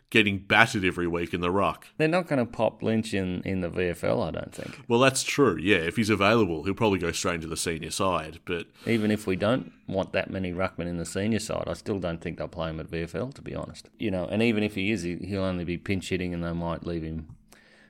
[0.09, 1.87] getting battered every week in the ruck.
[1.97, 4.81] They're not going to pop Lynch in in the VFL, I don't think.
[4.87, 5.57] Well, that's true.
[5.61, 8.39] Yeah, if he's available, he'll probably go straight into the senior side.
[8.45, 11.99] But even if we don't want that many ruckmen in the senior side, I still
[11.99, 13.33] don't think they'll play him at VFL.
[13.35, 16.33] To be honest, you know, and even if he is, he'll only be pinch hitting,
[16.33, 17.35] and they might leave him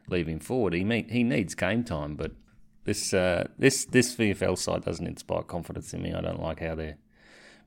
[0.10, 0.74] leave him forward.
[0.74, 2.32] He may, he needs game time, but
[2.86, 6.13] this uh, this this VFL side doesn't inspire confidence in me.
[6.13, 6.98] I don't like how they're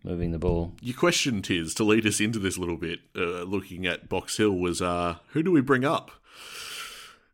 [0.04, 0.72] moving the ball.
[0.80, 4.52] Your question, Tiz, to lead us into this little bit, uh, looking at Box Hill,
[4.52, 6.10] was uh, who do we bring up?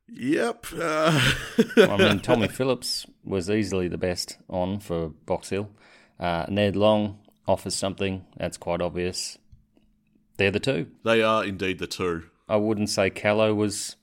[0.08, 0.66] Yep.
[0.78, 1.34] Uh...
[1.76, 5.70] I mean, Tommy Phillips was easily the best on for Box Hill.
[6.18, 9.38] Uh, Ned Long offers something that's quite obvious.
[10.36, 10.88] They're the two.
[11.04, 12.24] They are indeed the two.
[12.48, 13.96] I wouldn't say Callow was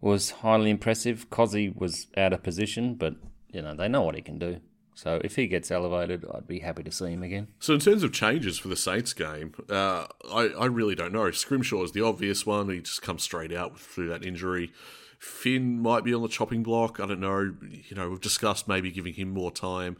[0.00, 1.28] was highly impressive.
[1.30, 3.16] Cozzy was out of position, but
[3.50, 4.60] you know they know what he can do.
[4.94, 7.46] So if he gets elevated, I'd be happy to see him again.
[7.60, 11.30] So in terms of changes for the Saints game, uh, I, I really don't know.
[11.30, 12.68] Scrimshaw is the obvious one.
[12.68, 14.72] He just comes straight out through that injury.
[15.20, 16.98] Finn might be on the chopping block.
[16.98, 17.54] I don't know.
[17.62, 19.98] You know, we've discussed maybe giving him more time.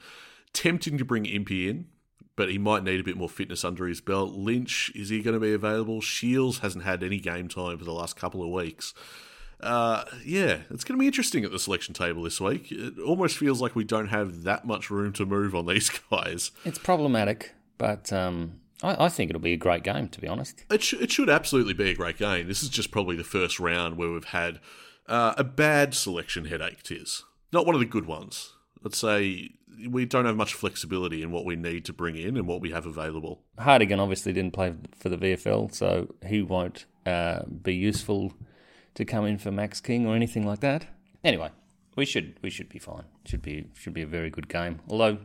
[0.53, 1.87] Tempting to bring Impey in,
[2.35, 4.33] but he might need a bit more fitness under his belt.
[4.33, 6.01] Lynch, is he going to be available?
[6.01, 8.95] Shields hasn't had any game time for the last couple of weeks
[9.61, 12.71] uh, yeah, it's going to be interesting at the selection table this week.
[12.71, 16.53] It almost feels like we don't have that much room to move on these guys.
[16.65, 20.65] It's problematic, but um, I, I, think it'll be a great game, to be honest.
[20.71, 22.47] It, sh- it should absolutely be a great game.
[22.47, 24.61] This is just probably the first round where we've had
[25.09, 27.25] uh, a bad selection headache, Tiz.
[27.53, 28.53] Not one of the good ones.
[28.83, 29.51] Let's say
[29.89, 32.71] we don't have much flexibility in what we need to bring in and what we
[32.71, 33.43] have available.
[33.59, 38.35] Hartigan obviously didn't play for the VFL, so he won't uh, be useful
[38.99, 40.87] to come in for Max King or anything like that.
[41.23, 41.51] Anyway,
[41.95, 43.05] we should we should be fine.
[43.25, 44.81] Should be should be a very good game.
[44.89, 45.19] Although,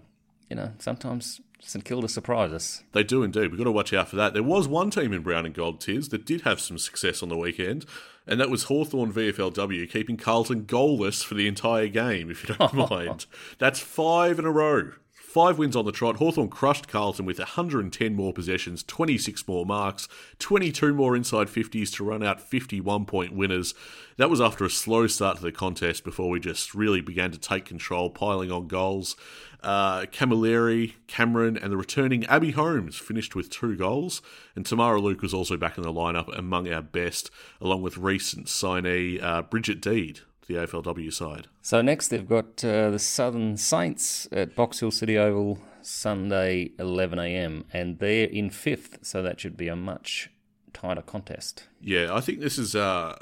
[0.47, 2.83] you know, sometimes St Kilda surprise us.
[2.91, 3.49] They do indeed.
[3.49, 4.35] We've got to watch out for that.
[4.35, 7.29] There was one team in brown and gold tiers that did have some success on
[7.29, 7.87] the weekend,
[8.27, 12.73] and that was Hawthorn VFLW, keeping Carlton goalless for the entire game, if you don't
[12.91, 13.25] mind.
[13.57, 14.91] That's five in a row.
[15.33, 16.17] Five wins on the trot.
[16.17, 20.07] Hawthorn crushed Carlton with 110 more possessions, 26 more marks,
[20.37, 23.73] 22 more inside 50s to run out 51 point winners.
[24.17, 27.39] That was after a slow start to the contest before we just really began to
[27.39, 29.15] take control, piling on goals.
[29.63, 34.21] Uh, Camilleri, Cameron, and the returning Abby Holmes finished with two goals.
[34.55, 38.45] And Tamara Luke was also back in the lineup among our best, along with recent
[38.45, 41.47] signee uh, Bridget Deed, the AFLW side.
[41.61, 47.65] So next they've got uh, the Southern Saints at Box Hill City Oval Sunday 11am,
[47.73, 50.29] and they're in fifth, so that should be a much
[50.73, 51.67] tighter contest.
[51.81, 53.17] Yeah, I think this is uh,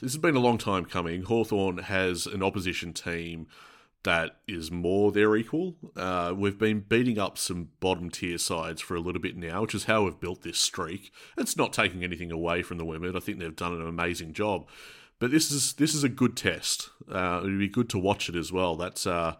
[0.00, 1.22] this has been a long time coming.
[1.22, 3.46] Hawthorn has an opposition team
[4.04, 5.76] that is more their equal.
[5.96, 9.74] Uh, we've been beating up some bottom tier sides for a little bit now, which
[9.74, 11.10] is how we've built this streak.
[11.38, 13.16] It's not taking anything away from the women.
[13.16, 14.66] I think they've done an amazing job.
[15.18, 16.90] But this is this is a good test.
[17.10, 18.76] Uh, it'd be good to watch it as well.
[18.76, 19.36] That's uh,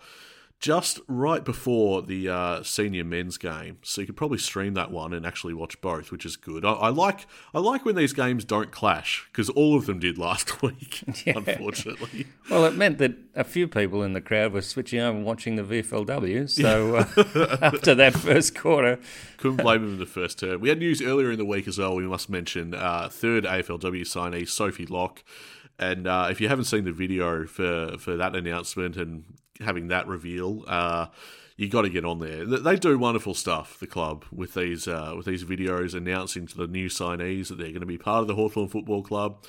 [0.64, 5.12] just right before the uh, senior men's game, so you could probably stream that one
[5.12, 6.64] and actually watch both, which is good.
[6.64, 10.16] I, I like I like when these games don't clash because all of them did
[10.28, 11.34] last week, yeah.
[11.36, 12.28] unfortunately.
[12.48, 15.56] Well, it meant that a few people in the crowd were switching over and watching
[15.56, 16.48] the VFLW.
[16.48, 18.98] So uh, after that first quarter,
[19.36, 20.62] couldn't blame them in the first term.
[20.62, 21.94] We had news earlier in the week as well.
[21.94, 25.22] We must mention uh, third AFLW signee Sophie Locke.
[25.78, 29.24] And uh, if you haven't seen the video for, for that announcement and
[29.60, 30.64] having that reveal.
[30.66, 31.06] Uh,
[31.56, 32.44] you got to get on there.
[32.44, 33.78] They do wonderful stuff.
[33.78, 37.68] The club with these uh, with these videos announcing to the new signees that they're
[37.68, 39.44] going to be part of the Hawthorn Football Club.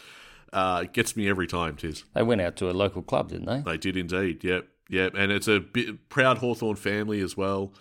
[0.53, 2.03] Uh, it gets me every time, Tiz.
[2.13, 3.71] They went out to a local club, didn't they?
[3.71, 4.43] They did indeed.
[4.43, 5.13] Yep, yep.
[5.15, 7.73] And it's a bit, proud Hawthorn family as well.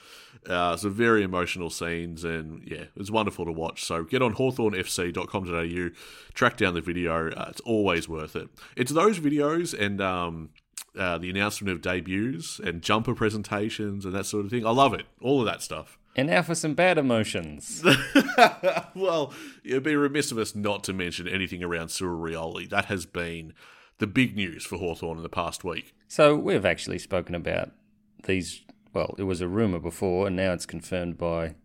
[0.48, 3.84] Uh, some very emotional scenes, and yeah, it's wonderful to watch.
[3.84, 5.90] So get on hawthornfc.com.au,
[6.34, 7.30] track down the video.
[7.30, 8.48] Uh, it's always worth it.
[8.76, 10.50] It's those videos and um,
[10.98, 14.66] uh, the announcement of debuts and jumper presentations and that sort of thing.
[14.66, 15.06] I love it.
[15.20, 15.98] All of that stuff.
[16.16, 17.82] And now for some bad emotions.
[18.94, 19.32] well,
[19.64, 22.68] it'd be remiss of us not to mention anything around Cyril Rioli.
[22.68, 23.52] That has been
[23.98, 25.94] the big news for Hawthorn in the past week.
[26.06, 27.70] So we've actually spoken about
[28.24, 28.62] these.
[28.94, 31.56] Well, it was a rumour before, and now it's confirmed by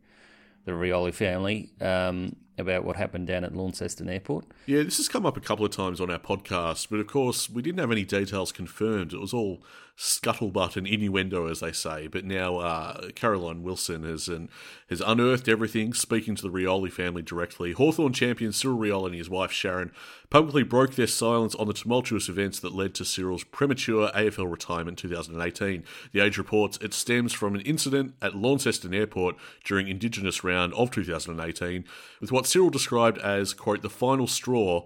[0.66, 1.70] the Rioli family.
[1.80, 4.46] Um, about what happened down at Launceston Airport.
[4.66, 7.50] Yeah, this has come up a couple of times on our podcast, but of course,
[7.50, 9.14] we didn't have any details confirmed.
[9.14, 9.64] It was all
[10.00, 12.08] scuttlebutt and innuendo, as they say.
[12.08, 14.48] But now uh, Caroline Wilson has and
[14.90, 17.74] has unearthed everything, speaking to the Rioli family directly.
[17.74, 19.92] Hawthorn champion Cyril Rioli and his wife Sharon
[20.30, 25.04] publicly broke their silence on the tumultuous events that led to Cyril's premature AFL retirement
[25.04, 25.84] in 2018.
[26.14, 29.36] The Age reports it stems from an incident at Launceston Airport
[29.66, 31.84] during Indigenous round of 2018,
[32.22, 34.86] with what Cyril described as, quote, the final straw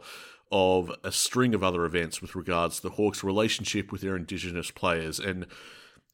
[0.52, 4.70] of a string of other events with regards to the Hawks' relationship with their Indigenous
[4.70, 5.20] players.
[5.20, 5.48] And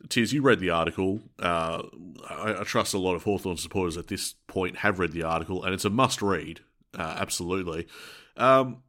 [0.08, 1.20] Tiz, you read the article.
[1.38, 1.84] Uh,
[2.30, 5.64] I, I, trust a lot of Hawthorn supporters at this point have read the article,
[5.64, 6.62] and it's a must read,
[6.98, 7.88] uh, absolutely.
[8.38, 8.84] Um,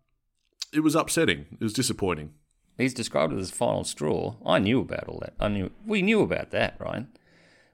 [0.72, 1.46] it was upsetting.
[1.52, 2.34] It was disappointing.
[2.78, 4.36] He's described it as final straw.
[4.46, 5.34] I knew about all that.
[5.40, 7.06] I knew we knew about that, right?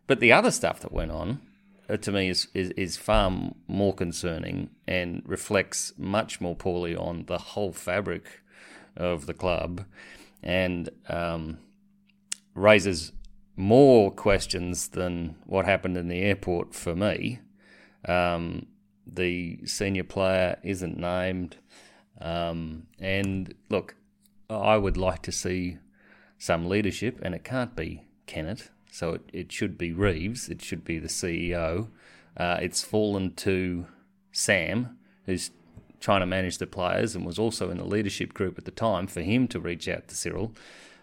[0.06, 1.42] But the other stuff that went on,
[1.88, 3.32] to me is, is, is far
[3.68, 8.42] more concerning and reflects much more poorly on the whole fabric
[8.96, 9.84] of the club
[10.42, 11.58] and um,
[12.54, 13.12] raises
[13.56, 17.40] more questions than what happened in the airport for me.
[18.06, 18.66] Um,
[19.06, 21.56] the senior player isn't named.
[22.20, 23.96] Um, and look,
[24.50, 25.78] I would like to see
[26.38, 28.70] some leadership, and it can't be Kennett.
[28.96, 31.88] So it, it should be Reeves, it should be the CEO.
[32.34, 33.88] Uh, it's fallen to
[34.32, 35.50] Sam, who's
[36.00, 39.06] trying to manage the players and was also in the leadership group at the time,
[39.06, 40.54] for him to reach out to Cyril.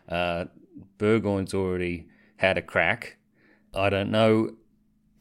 [0.09, 0.45] Uh,
[0.97, 3.17] Burgoyne's already had a crack.
[3.75, 4.55] I don't know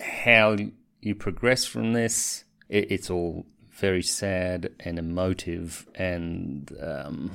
[0.00, 0.56] how
[1.02, 2.44] you progress from this.
[2.70, 7.32] It, it's all very sad and emotive, and um,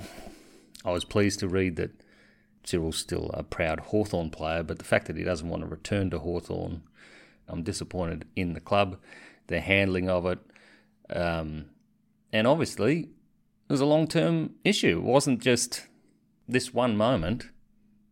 [0.84, 1.92] I was pleased to read that
[2.68, 6.09] Cyril's still a proud Hawthorn player, but the fact that he doesn't want to return
[6.09, 6.84] to Hawthorn,
[7.47, 8.97] I'm disappointed in the club,
[9.47, 10.39] the handling of it.
[11.09, 11.68] Um,
[12.34, 14.97] and obviously, it was a long term issue.
[14.97, 15.88] It wasn't just
[16.47, 17.49] this one moment,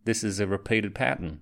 [0.04, 1.40] this is a repeated pattern.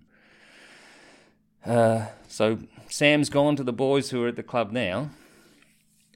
[1.65, 2.59] Uh, so
[2.89, 5.11] Sam's gone to the boys who are at the club now,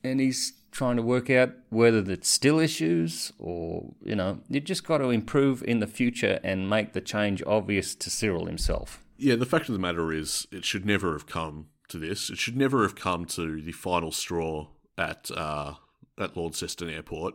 [0.03, 4.87] and he's trying to work out whether it's still issues or, you know, you just
[4.87, 9.03] got to improve in the future and make the change obvious to Cyril himself.
[9.17, 12.31] Yeah, the fact of the matter is, it should never have come to this.
[12.31, 15.75] It should never have come to the final straw at uh,
[16.19, 17.35] at Launceston Airport.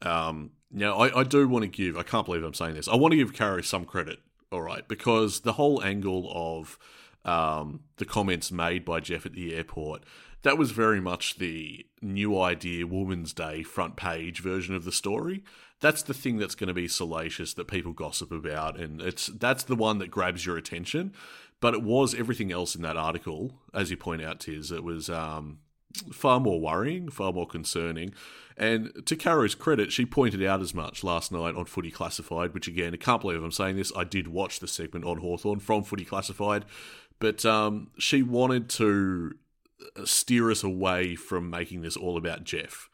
[0.00, 2.96] Um, now, I, I do want to give, I can't believe I'm saying this, I
[2.96, 4.20] want to give Carey some credit,
[4.50, 6.78] all right, because the whole angle of
[7.24, 10.02] um, the comments made by Jeff at the airport,
[10.42, 15.42] that was very much the new idea Woman's Day front page version of the story.
[15.80, 19.64] That's the thing that's going to be salacious that people gossip about, and it's that's
[19.64, 21.12] the one that grabs your attention.
[21.60, 24.72] But it was everything else in that article, as you point out, Tiz.
[24.72, 25.58] It was um,
[26.12, 28.14] far more worrying, far more concerning.
[28.56, 32.68] And to Caro's credit, she pointed out as much last night on Footy Classified, which
[32.68, 33.92] again, I can't believe I'm saying this.
[33.96, 36.64] I did watch the segment on Hawthorn from Footy Classified,
[37.18, 39.36] but um, she wanted to
[40.04, 42.88] steer us away from making this all about Jeff.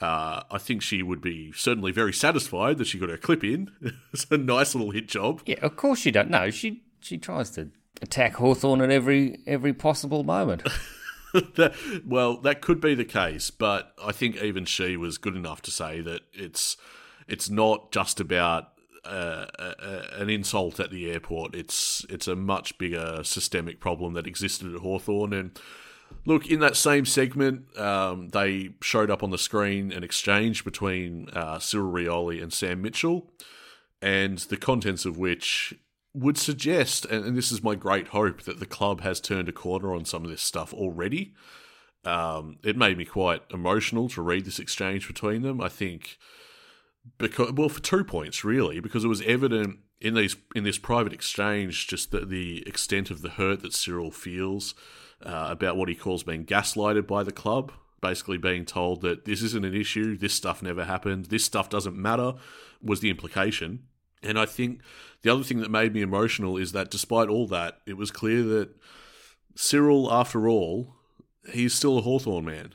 [0.00, 3.70] Uh, I think she would be certainly very satisfied that she got her clip in.
[4.12, 5.42] it's a nice little hit job.
[5.46, 6.30] Yeah, of course she don't.
[6.30, 7.70] No, she she tries to
[8.02, 10.62] attack Hawthorn at every every possible moment.
[11.32, 11.74] that,
[12.06, 15.70] well, that could be the case, but I think even she was good enough to
[15.70, 16.76] say that it's
[17.26, 18.72] it's not just about
[19.04, 21.54] uh, a, an insult at the airport.
[21.54, 25.32] It's it's a much bigger systemic problem that existed at Hawthorn.
[25.32, 25.58] And
[26.24, 31.28] look, in that same segment, um, they showed up on the screen an exchange between
[31.30, 33.30] uh, Cyril Rioli and Sam Mitchell,
[34.02, 35.74] and the contents of which
[36.14, 39.94] would suggest, and this is my great hope, that the club has turned a corner
[39.94, 41.34] on some of this stuff already.
[42.04, 45.60] Um, it made me quite emotional to read this exchange between them.
[45.60, 46.18] I think
[47.18, 51.12] because well, for two points really, because it was evident in these in this private
[51.12, 54.74] exchange just the, the extent of the hurt that Cyril feels
[55.24, 57.72] uh, about what he calls being gaslighted by the club.
[58.00, 61.96] Basically, being told that this isn't an issue, this stuff never happened, this stuff doesn't
[61.96, 62.34] matter,
[62.82, 63.84] was the implication.
[64.22, 64.80] And I think
[65.22, 68.42] the other thing that made me emotional is that despite all that, it was clear
[68.42, 68.70] that
[69.54, 70.94] Cyril, after all,
[71.52, 72.74] he's still a Hawthorn man.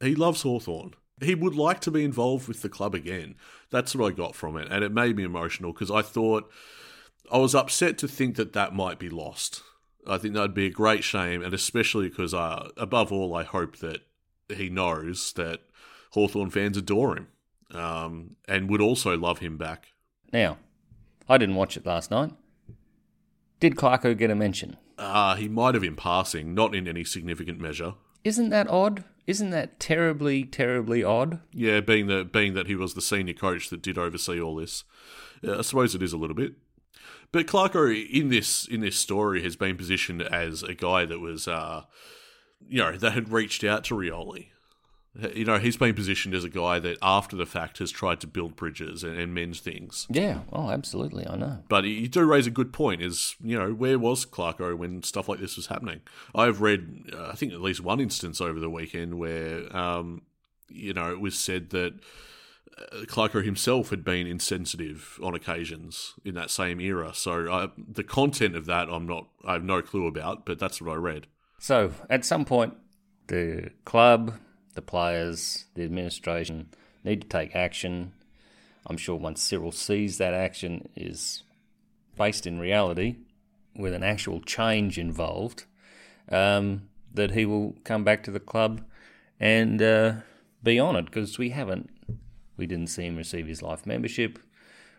[0.00, 0.94] He loves Hawthorn.
[1.22, 3.36] He would like to be involved with the club again.
[3.70, 4.68] That's what I got from it.
[4.70, 6.50] And it made me emotional because I thought
[7.32, 9.62] I was upset to think that that might be lost.
[10.06, 11.42] I think that'd be a great shame.
[11.42, 14.02] And especially because, uh, above all, I hope that
[14.48, 15.60] he knows that
[16.12, 17.28] Hawthorn fans adore him
[17.74, 19.92] um, and would also love him back.
[20.32, 20.58] Now,
[21.28, 22.32] I didn't watch it last night.
[23.58, 24.76] Did Clarko get a mention?
[24.98, 27.94] Uh, he might have in passing, not in any significant measure.
[28.24, 29.04] Isn't that odd?
[29.26, 31.40] Isn't that terribly, terribly odd?
[31.52, 34.84] Yeah, being that being that he was the senior coach that did oversee all this,
[35.46, 36.54] uh, I suppose it is a little bit.
[37.32, 41.48] But Clarko in this in this story has been positioned as a guy that was,
[41.48, 41.82] uh,
[42.66, 44.48] you know, that had reached out to Rioli
[45.34, 48.26] you know, he's been positioned as a guy that after the fact has tried to
[48.26, 50.06] build bridges and, and mend things.
[50.10, 51.58] Yeah, oh, absolutely, I know.
[51.68, 55.28] But you do raise a good point is, you know, where was Clarko when stuff
[55.28, 56.00] like this was happening?
[56.34, 60.22] I've read, uh, I think, at least one instance over the weekend where, um,
[60.68, 61.94] you know, it was said that
[63.06, 67.12] Clarko himself had been insensitive on occasions in that same era.
[67.14, 70.80] So uh, the content of that, I'm not, I have no clue about, but that's
[70.80, 71.26] what I read.
[71.58, 72.74] So at some point,
[73.28, 74.34] the club
[74.76, 76.68] the players, the administration
[77.02, 78.12] need to take action.
[78.86, 81.42] I'm sure once Cyril sees that action is
[82.16, 83.16] based in reality,
[83.74, 85.64] with an actual change involved,
[86.30, 88.82] um, that he will come back to the club
[89.40, 90.12] and uh,
[90.62, 91.90] be honoured because we haven't,
[92.56, 94.38] we didn't see him receive his life membership,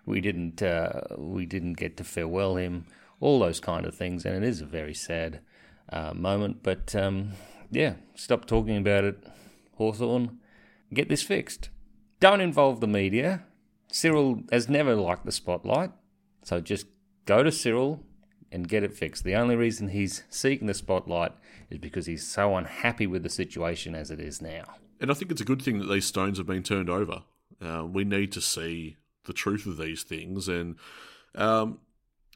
[0.05, 2.85] we didn't, uh, we didn't get to farewell him,
[3.19, 5.41] all those kind of things, and it is a very sad
[5.91, 6.63] uh, moment.
[6.63, 7.31] But um,
[7.71, 9.23] yeah, stop talking about it
[9.77, 10.39] Hawthorn,
[10.93, 11.69] get this fixed.
[12.19, 13.43] Don't involve the media.
[13.91, 15.91] Cyril has never liked the spotlight,
[16.43, 16.87] so just
[17.25, 18.03] go to Cyril
[18.51, 19.23] and get it fixed.
[19.23, 21.33] The only reason he's seeking the spotlight
[21.69, 24.63] is because he's so unhappy with the situation as it is now.
[24.99, 27.23] And I think it's a good thing that these stones have been turned over.
[27.61, 30.75] Uh, we need to see the truth of these things, and
[31.35, 31.79] um,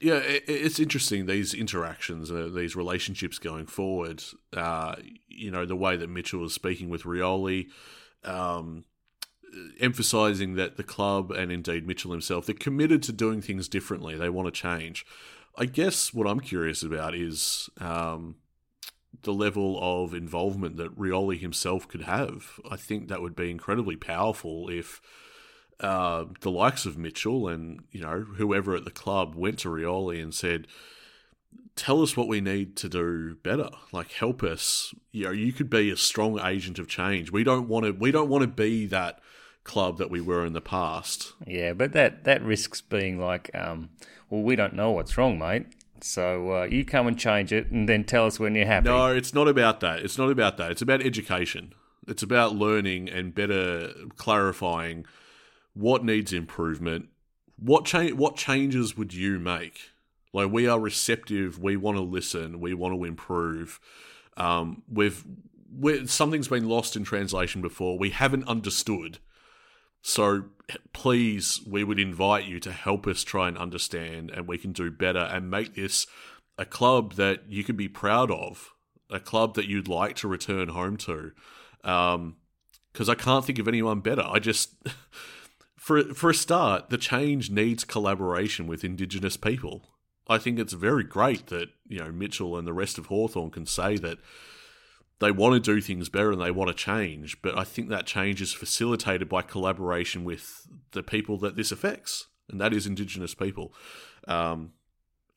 [0.01, 4.23] yeah, it, it's interesting these interactions, uh, these relationships going forward.
[4.55, 4.95] Uh,
[5.27, 7.67] you know, the way that Mitchell was speaking with Rioli,
[8.23, 8.85] um,
[9.79, 14.15] emphasizing that the club and indeed Mitchell himself, they're committed to doing things differently.
[14.15, 15.05] They want to change.
[15.57, 18.37] I guess what I'm curious about is um,
[19.23, 22.59] the level of involvement that Rioli himself could have.
[22.69, 25.01] I think that would be incredibly powerful if
[25.79, 30.21] uh, the likes of Mitchell and you know whoever at the club went to Rioli
[30.21, 30.67] and said,
[31.75, 33.69] "Tell us what we need to do better.
[33.91, 34.93] Like help us.
[35.11, 37.31] You know, you could be a strong agent of change.
[37.31, 37.91] We don't want to.
[37.91, 39.19] We don't want to be that."
[39.63, 41.33] club that we were in the past.
[41.45, 43.89] Yeah, but that that risks being like, um,
[44.27, 45.67] well, we don't know what's wrong, mate.
[46.03, 48.89] So uh, you come and change it, and then tell us when you're happy.
[48.89, 49.99] No, it's not about that.
[49.99, 50.71] It's not about that.
[50.71, 51.73] It's about education.
[52.07, 55.05] It's about learning and better clarifying
[55.73, 57.09] what needs improvement?
[57.57, 58.13] What change?
[58.13, 59.91] What changes would you make?
[60.33, 61.59] Like we are receptive.
[61.59, 62.59] We want to listen.
[62.59, 63.79] We want to improve.
[64.37, 65.23] Um, we've
[65.77, 67.97] we something's been lost in translation before.
[67.97, 69.19] We haven't understood.
[70.01, 70.45] So
[70.93, 74.89] please, we would invite you to help us try and understand, and we can do
[74.89, 76.07] better and make this
[76.57, 78.73] a club that you can be proud of,
[79.09, 81.31] a club that you'd like to return home to.
[81.83, 82.37] Um,
[82.91, 84.23] because I can't think of anyone better.
[84.27, 84.75] I just,
[85.77, 89.91] for for a start, the change needs collaboration with Indigenous people.
[90.27, 93.65] I think it's very great that you know Mitchell and the rest of Hawthorn can
[93.65, 94.17] say that
[95.21, 97.41] they want to do things better and they want to change.
[97.41, 102.27] But I think that change is facilitated by collaboration with the people that this affects,
[102.49, 103.73] and that is Indigenous people.
[104.27, 104.73] Um,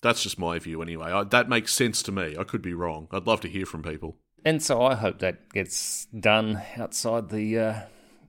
[0.02, 1.12] that's just my view, anyway.
[1.12, 2.34] I, that makes sense to me.
[2.38, 3.08] I could be wrong.
[3.12, 4.16] I'd love to hear from people.
[4.44, 7.80] And so I hope that gets done outside the uh,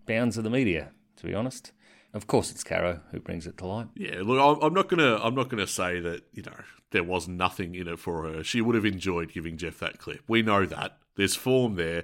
[0.05, 0.91] bounds of the media.
[1.17, 1.71] To be honest,
[2.13, 3.87] of course, it's Caro who brings it to light.
[3.95, 6.55] Yeah, look, I'm not gonna, I'm not gonna say that you know
[6.91, 8.43] there was nothing in it for her.
[8.43, 10.21] She would have enjoyed giving Jeff that clip.
[10.27, 12.03] We know that there's form there,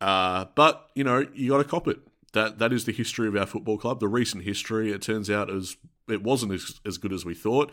[0.00, 1.98] uh, but you know you got to cop it.
[2.32, 4.00] That that is the history of our football club.
[4.00, 4.92] The recent history.
[4.92, 5.76] It turns out as
[6.08, 7.72] it wasn't as, as good as we thought.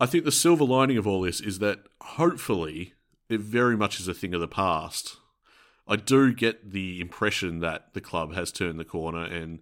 [0.00, 2.94] I think the silver lining of all this is that hopefully
[3.28, 5.16] it very much is a thing of the past.
[5.86, 9.60] I do get the impression that the club has turned the corner, and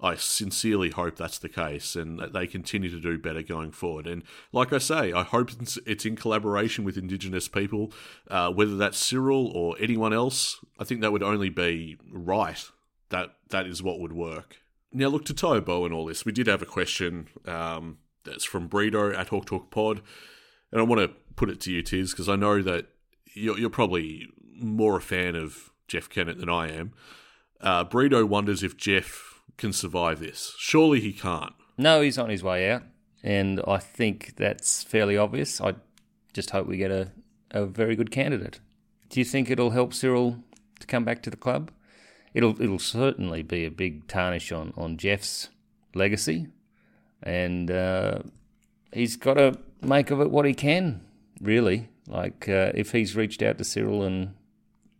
[0.00, 4.06] I sincerely hope that's the case and that they continue to do better going forward.
[4.06, 4.22] And
[4.52, 5.50] like I say, I hope
[5.86, 7.92] it's in collaboration with Indigenous people,
[8.30, 10.64] uh, whether that's Cyril or anyone else.
[10.78, 12.64] I think that would only be right.
[13.10, 14.58] That that is what would work.
[14.92, 16.24] Now, look to tie a bow in all this.
[16.24, 20.00] We did have a question um, that's from Bredo at Hawk Talk Pod,
[20.70, 22.86] and I want to put it to you, Tiz, because I know that
[23.34, 26.92] you're, you're probably more a fan of Jeff Kennett than I am.
[27.60, 30.54] Uh, Bredo wonders if Jeff can survive this.
[30.56, 31.52] Surely he can't.
[31.76, 32.82] No, he's on his way out,
[33.22, 35.60] and I think that's fairly obvious.
[35.60, 35.74] I
[36.32, 37.12] just hope we get a,
[37.50, 38.60] a very good candidate.
[39.10, 40.42] Do you think it'll help Cyril
[40.80, 41.70] to come back to the club?
[42.34, 45.48] It'll it'll certainly be a big tarnish on, on Jeff's
[45.94, 46.48] legacy,
[47.22, 48.20] and uh,
[48.92, 51.02] he's got to make of it what he can.
[51.40, 54.34] Really, like uh, if he's reached out to Cyril and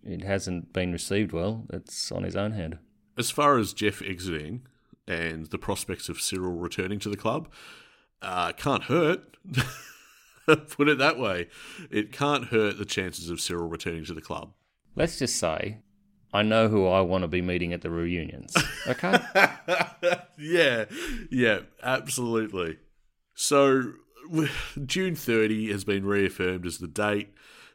[0.04, 2.78] it hasn't been received well, it's on his own head.
[3.18, 4.62] As far as Jeff exiting
[5.06, 7.48] and the prospects of Cyril returning to the club,
[8.22, 9.36] uh, can't hurt.
[10.46, 11.48] Put it that way.
[11.90, 14.52] It can't hurt the chances of Cyril returning to the club.
[14.94, 15.78] Let's just say
[16.32, 18.54] I know who I want to be meeting at the reunions.
[18.88, 19.18] Okay?
[20.38, 20.86] yeah,
[21.30, 22.78] yeah, absolutely.
[23.34, 23.92] So
[24.86, 27.34] June 30 has been reaffirmed as the date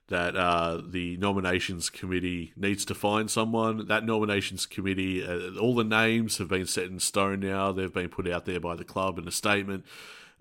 [0.10, 3.88] that uh, the nominations committee needs to find someone.
[3.88, 7.72] That nominations committee, uh, all the names have been set in stone now.
[7.72, 9.86] They've been put out there by the club in a statement.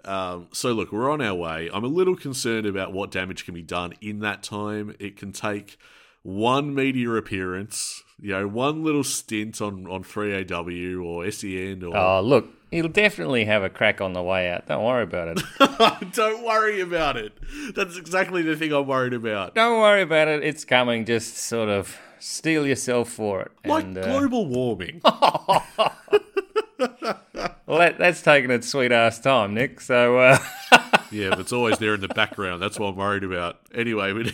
[0.05, 1.71] Um, so, look, we're on our way.
[1.73, 4.97] I'm a little concerned about what damage can be done in that time.
[4.99, 5.79] It can take
[6.23, 11.97] one media appearance, you know, one little stint on, on 3AW or SEN or.
[11.97, 14.69] Oh, look, he'll definitely have a crack on the way out.
[14.69, 16.13] Don't worry about it.
[16.13, 17.33] Don't worry about it.
[17.75, 19.57] That's exactly the thing I'm worried about.
[19.57, 20.45] Don't worry about it.
[20.45, 21.05] It's coming.
[21.05, 23.51] Just sort of steel yourself for it.
[23.65, 24.03] Like and, uh...
[24.03, 25.01] global warming.
[25.05, 25.91] well,
[27.67, 29.81] that, that's taking its sweet ass time, Nick.
[29.81, 30.19] So.
[30.19, 30.39] Uh...
[31.11, 32.63] yeah, but it's always there in the background.
[32.63, 33.59] That's what I'm worried about.
[33.75, 34.33] Anyway, we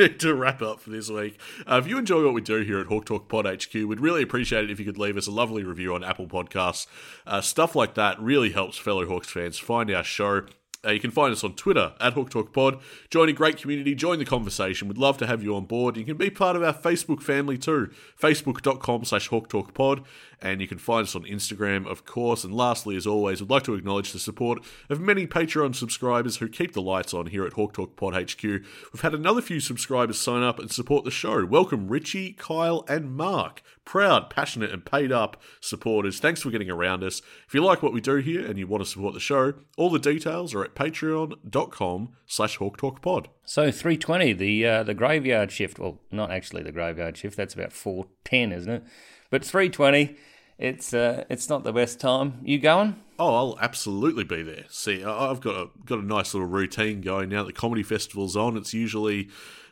[0.18, 1.38] to wrap up for this week.
[1.66, 4.22] Uh, if you enjoy what we do here at Hawk Talk Pod HQ, we'd really
[4.22, 6.86] appreciate it if you could leave us a lovely review on Apple Podcasts.
[7.26, 10.42] Uh, stuff like that really helps fellow Hawks fans find our show
[10.84, 12.80] uh, you can find us on Twitter at Hawk Talk Pod.
[13.10, 14.88] Join a great community, join the conversation.
[14.88, 15.96] We'd love to have you on board.
[15.96, 20.04] You can be part of our Facebook family too, facebook.com slash Hawk Talk Pod.
[20.42, 22.44] And you can find us on Instagram, of course.
[22.44, 26.48] And lastly, as always, we'd like to acknowledge the support of many Patreon subscribers who
[26.48, 28.42] keep the lights on here at Hawk Talk Pod HQ.
[28.42, 31.44] We've had another few subscribers sign up and support the show.
[31.44, 33.62] Welcome, Richie, Kyle, and Mark.
[33.90, 36.20] Proud, passionate, and paid up supporters.
[36.20, 37.22] Thanks for getting around us.
[37.48, 39.90] If you like what we do here and you want to support the show, all
[39.90, 43.26] the details are at patreon.com slash hawktalkpod.
[43.44, 45.80] So 320, the uh, the graveyard shift.
[45.80, 47.36] Well, not actually the graveyard shift.
[47.36, 48.84] That's about 410, isn't it?
[49.28, 50.16] But 320
[50.60, 52.38] it's uh, it's not the best time.
[52.44, 52.94] You going?
[53.18, 54.66] Oh, I'll absolutely be there.
[54.68, 57.42] See, I've got a got a nice little routine going now.
[57.42, 58.56] The comedy festival's on.
[58.56, 59.30] It's usually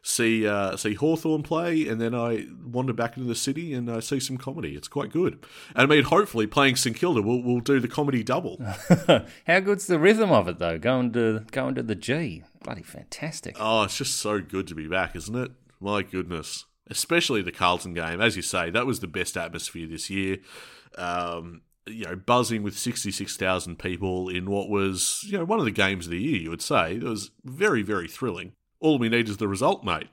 [0.08, 4.00] see uh, see Hawthorn play, and then I wander back into the city and I
[4.00, 4.74] see some comedy.
[4.74, 5.44] It's quite good.
[5.74, 8.58] And I mean, hopefully, playing St Kilda, we'll we'll do the comedy double.
[9.46, 10.78] How good's the rhythm of it though?
[10.78, 13.56] Going to going to the G, bloody fantastic.
[13.60, 15.52] Oh, it's just so good to be back, isn't it?
[15.80, 18.20] My goodness, especially the Carlton game.
[18.20, 20.38] As you say, that was the best atmosphere this year.
[20.96, 25.70] Um, you know, buzzing with 66,000 people in what was, you know, one of the
[25.70, 26.96] games of the year, you would say.
[26.96, 28.52] It was very, very thrilling.
[28.80, 30.08] All we need is the result, mate.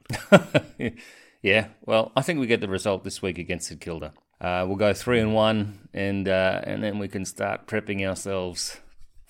[1.41, 4.13] yeah, well, I think we get the result this week against St Kilda.
[4.41, 8.79] Uh, we'll go three and one, and uh, and then we can start prepping ourselves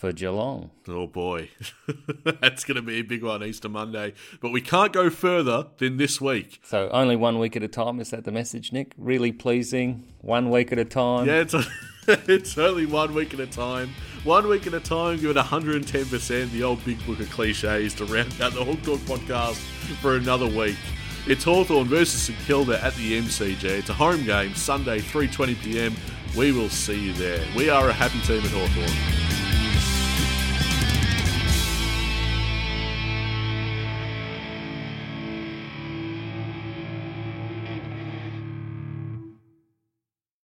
[0.05, 0.69] for Geelong.
[0.87, 1.49] Oh boy,
[2.23, 4.13] that's going to be a big one Easter Monday.
[4.39, 6.61] But we can't go further than this week.
[6.63, 7.99] So only one week at a time.
[7.99, 8.93] Is that the message, Nick?
[8.97, 10.13] Really pleasing.
[10.21, 11.25] One week at a time.
[11.25, 11.63] Yeah, it's a,
[12.07, 13.89] it's only one week at a time.
[14.23, 15.17] One week at a time.
[15.17, 16.51] Give it 110 percent.
[16.51, 19.57] The old big book of cliches to round out the Hawk Talk podcast
[20.01, 20.77] for another week.
[21.25, 23.63] It's Hawthorn versus St Kilda at the MCG.
[23.63, 25.97] It's a home game, Sunday, 3.20pm.
[26.37, 27.43] We will see you there.
[27.55, 29.44] We are a happy team at Hawthorn.